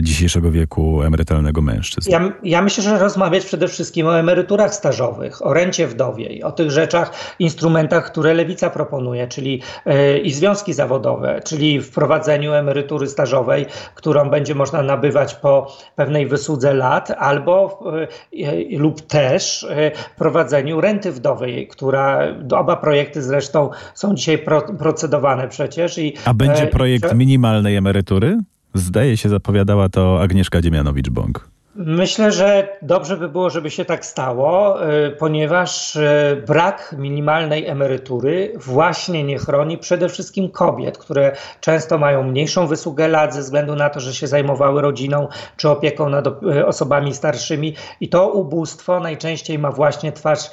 dzisiejszego 0.00 0.50
wieku 0.50 1.02
emerytalnego 1.02 1.62
mężczyzn? 1.62 2.10
Ja, 2.10 2.32
ja 2.42 2.62
myślę, 2.62 2.84
że 2.84 2.98
rozmawiać 2.98 3.44
przede 3.44 3.68
wszystkim 3.68 4.06
o 4.06 4.18
emeryturach 4.18 4.74
stażowych, 4.74 5.46
o 5.46 5.52
rencie 5.52 5.86
wdowiej, 5.86 6.42
o 6.42 6.52
tych 6.52 6.70
rzeczach, 6.70 7.12
instrumentach, 7.38 8.12
które 8.12 8.34
lewica 8.34 8.70
proponuje, 8.70 9.28
czyli 9.28 9.62
yy, 9.86 10.18
i 10.18 10.32
związki 10.32 10.72
zawodowe, 10.72 11.40
czyli 11.44 11.80
wprowadzeniu 11.80 12.52
emerytury 12.52 13.06
stażowej, 13.06 13.66
którą 13.94 14.30
będzie 14.30 14.54
można 14.54 14.82
nabywać 14.82 15.34
po 15.34 15.76
pewnej 15.96 16.26
wysłudze 16.26 16.74
lat, 16.74 17.10
albo 17.10 17.84
yy, 18.32 18.78
lub 18.78 19.00
też 19.00 19.66
yy, 19.76 19.92
prowadzeniu 20.16 20.80
renty 20.80 21.12
wdowej, 21.12 21.68
która 21.68 22.18
oba 22.50 22.76
projekty 22.76 23.22
zresztą 23.22 23.70
są 23.94 24.14
dzisiaj 24.14 24.38
pro, 24.38 24.62
procedowane 24.62 25.48
przecież. 25.48 25.98
I, 25.98 26.14
A 26.24 26.34
będzie 26.34 26.66
projekt 26.66 27.14
minimalnej 27.14 27.76
emerytury? 27.76 28.38
Zdaje 28.74 29.16
się, 29.16 29.28
zapowiadała 29.28 29.88
to 29.88 30.22
Agnieszka 30.22 30.60
Dziemianowicz-Bąk. 30.60 31.53
Myślę, 31.76 32.32
że 32.32 32.68
dobrze 32.82 33.16
by 33.16 33.28
było, 33.28 33.50
żeby 33.50 33.70
się 33.70 33.84
tak 33.84 34.06
stało, 34.06 34.78
y, 34.90 35.10
ponieważ 35.10 35.96
y, 35.96 36.42
brak 36.46 36.94
minimalnej 36.98 37.66
emerytury 37.66 38.52
właśnie 38.56 39.24
nie 39.24 39.38
chroni 39.38 39.78
przede 39.78 40.08
wszystkim 40.08 40.50
kobiet, 40.50 40.98
które 40.98 41.36
często 41.60 41.98
mają 41.98 42.22
mniejszą 42.22 42.66
wysługę 42.66 43.08
lat 43.08 43.34
ze 43.34 43.40
względu 43.40 43.76
na 43.76 43.90
to, 43.90 44.00
że 44.00 44.14
się 44.14 44.26
zajmowały 44.26 44.82
rodziną 44.82 45.28
czy 45.56 45.68
opieką 45.68 46.08
nad 46.08 46.26
y, 46.26 46.66
osobami 46.66 47.14
starszymi. 47.14 47.74
I 48.00 48.08
to 48.08 48.28
ubóstwo 48.32 49.00
najczęściej 49.00 49.58
ma 49.58 49.70
właśnie 49.70 50.12
twarz 50.12 50.50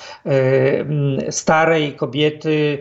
starej 1.29 1.95
kobiety, 1.95 2.77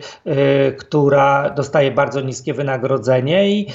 która 0.77 1.49
dostaje 1.49 1.91
bardzo 1.91 2.21
niskie 2.21 2.53
wynagrodzenie 2.53 3.49
i, 3.49 3.67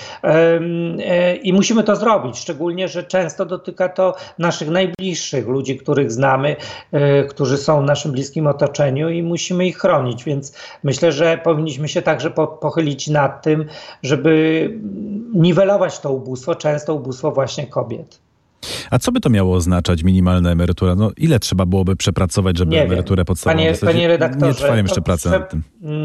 i 1.43 1.53
musimy 1.53 1.83
to 1.85 1.97
zrobić. 1.97 2.39
Szczególnie, 2.39 2.89
że 2.89 3.03
często 3.03 3.47
dotyka 3.47 3.89
to 3.89 4.15
naszych 4.39 4.56
naszych 4.57 4.71
najbliższych, 4.71 5.47
ludzi, 5.47 5.77
których 5.77 6.12
znamy, 6.12 6.57
e, 6.92 7.25
którzy 7.25 7.59
są 7.59 7.83
w 7.83 7.85
naszym 7.85 8.12
bliskim 8.12 8.47
otoczeniu 8.47 9.11
i 9.11 9.23
musimy 9.23 9.66
ich 9.66 9.79
chronić. 9.79 10.25
Więc 10.25 10.55
myślę, 10.83 11.12
że 11.12 11.38
powinniśmy 11.38 11.88
się 11.88 12.03
także 12.03 12.31
po, 12.31 12.47
pochylić 12.47 13.09
nad 13.09 13.42
tym, 13.42 13.66
żeby 14.03 14.71
niwelować 15.35 15.99
to 16.01 16.12
ubóstwo, 16.12 16.55
często 16.55 16.95
ubóstwo 16.95 17.33
właśnie 17.33 17.66
kobiet. 17.66 18.26
A 18.90 18.99
co 18.99 19.12
by 19.12 19.20
to 19.20 19.31
miało 19.31 19.55
oznaczać, 19.55 20.03
minimalna 20.03 20.51
emerytura? 20.51 20.94
No, 20.94 21.11
ile 21.16 21.38
trzeba 21.38 21.66
byłoby 21.66 21.96
przepracować, 21.96 22.59
żeby 22.59 22.70
nie 22.70 22.83
emeryturę 22.83 23.20
wiem. 23.20 23.27
podstawową 23.27 23.59
panie, 23.59 23.70
dostać? 23.70 23.90
Panie 23.90 24.09
redaktorze, 24.09 24.46
nie 24.46 24.55
trwają 24.55 24.83
jeszcze 24.83 25.03
prace 25.03 25.31
nad 25.31 25.51
tym. 25.51 25.62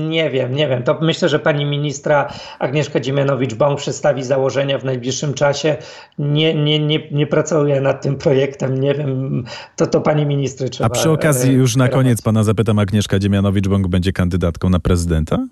Nie 0.09 0.29
wiem, 0.29 0.55
nie 0.55 0.67
wiem. 0.67 0.83
To 0.83 0.97
myślę, 1.01 1.29
że 1.29 1.39
pani 1.39 1.65
ministra 1.65 2.33
Agnieszka 2.59 2.99
Dziemianowicz-Bąk 2.99 3.77
przedstawi 3.77 4.23
założenia 4.23 4.79
w 4.79 4.85
najbliższym 4.85 5.33
czasie. 5.33 5.77
Nie, 6.19 6.53
nie, 6.53 6.79
nie, 6.79 6.99
nie 7.11 7.27
pracuję 7.27 7.81
nad 7.81 8.01
tym 8.01 8.15
projektem, 8.15 8.79
nie 8.79 8.93
wiem. 8.93 9.43
To, 9.75 9.87
to 9.87 10.01
pani 10.01 10.25
ministry 10.25 10.69
trzeba... 10.69 10.87
A 10.87 10.89
przy 10.89 11.09
okazji 11.09 11.49
e, 11.49 11.53
już 11.53 11.75
na 11.75 11.87
koniec 11.87 12.21
pana 12.21 12.43
zapytam, 12.43 12.79
Agnieszka 12.79 13.19
Dziemianowicz-Bąk 13.19 13.87
będzie 13.87 14.13
kandydatką 14.13 14.69
na 14.69 14.79
prezydenta 14.79 15.47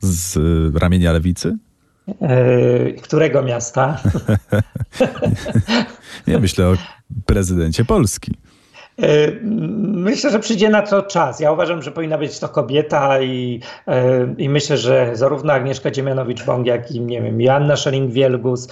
z 0.00 0.36
e, 0.36 0.78
ramienia 0.78 1.12
lewicy? 1.12 1.56
Yy, 2.08 2.94
którego 3.02 3.42
miasta? 3.42 4.00
ja 6.26 6.38
myślę 6.38 6.68
o 6.68 6.74
prezydencie 7.26 7.84
Polski. 7.84 8.32
Yy, 8.98 9.40
myślę, 9.82 10.30
że 10.30 10.38
przyjdzie 10.38 10.68
na 10.68 10.82
to 10.82 11.02
czas. 11.02 11.40
Ja 11.40 11.52
uważam, 11.52 11.82
że 11.82 11.92
powinna 11.92 12.18
być 12.18 12.38
to 12.38 12.48
kobieta 12.48 13.20
i, 13.22 13.60
yy, 13.86 13.94
i 14.38 14.48
myślę, 14.48 14.76
że 14.76 15.10
zarówno 15.12 15.52
Agnieszka 15.52 15.90
Dziemianowicz-Bąk, 15.90 16.66
jak 16.66 16.90
i 16.90 17.00
nie 17.00 17.22
wiem, 17.22 17.40
Joanna 17.40 17.74
Schering-Wielgus, 17.74 18.68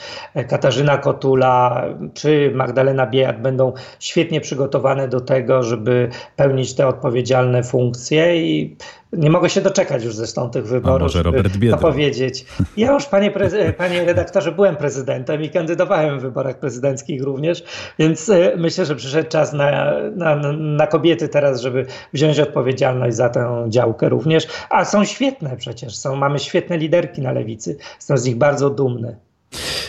Katarzyna 0.48 0.98
Kotula 0.98 1.84
czy 2.14 2.52
Magdalena 2.54 3.06
Biejat 3.06 3.42
będą 3.42 3.72
świetnie 3.98 4.40
przygotowane 4.40 5.08
do 5.08 5.20
tego, 5.20 5.62
żeby 5.62 6.08
pełnić 6.36 6.74
te 6.74 6.86
odpowiedzialne 6.86 7.62
funkcje 7.62 8.46
i 8.46 8.76
nie 9.12 9.30
mogę 9.30 9.50
się 9.50 9.60
doczekać 9.60 10.04
już 10.04 10.14
zresztą 10.14 10.50
tych 10.50 10.66
wyborów. 10.66 11.00
A 11.00 11.02
może 11.02 11.22
Robert 11.22 11.56
Biedroń. 11.56 11.80
powiedzieć. 11.80 12.46
Ja 12.76 12.92
już, 12.92 13.06
panie, 13.06 13.32
panie 13.78 14.04
redaktorze, 14.04 14.52
byłem 14.52 14.76
prezydentem 14.76 15.42
i 15.42 15.50
kandydowałem 15.50 16.18
w 16.18 16.22
wyborach 16.22 16.58
prezydenckich 16.58 17.22
również, 17.22 17.64
więc 17.98 18.28
e, 18.28 18.52
myślę, 18.56 18.86
że 18.86 18.96
przyszedł 18.96 19.28
czas 19.28 19.52
na, 19.52 19.92
na, 20.16 20.52
na 20.52 20.86
kobiety 20.86 21.28
teraz, 21.28 21.60
żeby 21.60 21.86
wziąć 22.12 22.40
odpowiedzialność 22.40 23.16
za 23.16 23.28
tę 23.28 23.66
działkę 23.68 24.08
również. 24.08 24.46
A 24.70 24.84
są 24.84 25.04
świetne 25.04 25.56
przecież, 25.56 25.96
są, 25.96 26.16
mamy 26.16 26.38
świetne 26.38 26.78
liderki 26.78 27.22
na 27.22 27.32
lewicy, 27.32 27.76
jestem 27.96 28.18
z 28.18 28.24
nich 28.24 28.36
bardzo 28.36 28.70
dumny. 28.70 29.16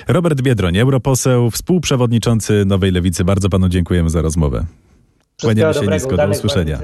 Robert 0.07 0.41
Biedroń, 0.41 0.77
europoseł, 0.77 1.51
współprzewodniczący 1.51 2.63
Nowej 2.65 2.91
Lewicy. 2.91 3.25
Bardzo 3.25 3.49
panu 3.49 3.69
dziękujemy 3.69 4.09
za 4.09 4.21
rozmowę. 4.21 4.65
Kłaniamy 5.41 5.73
się 5.73 5.87
nisko, 5.87 6.17
do 6.17 6.29
usłyszenia. 6.29 6.79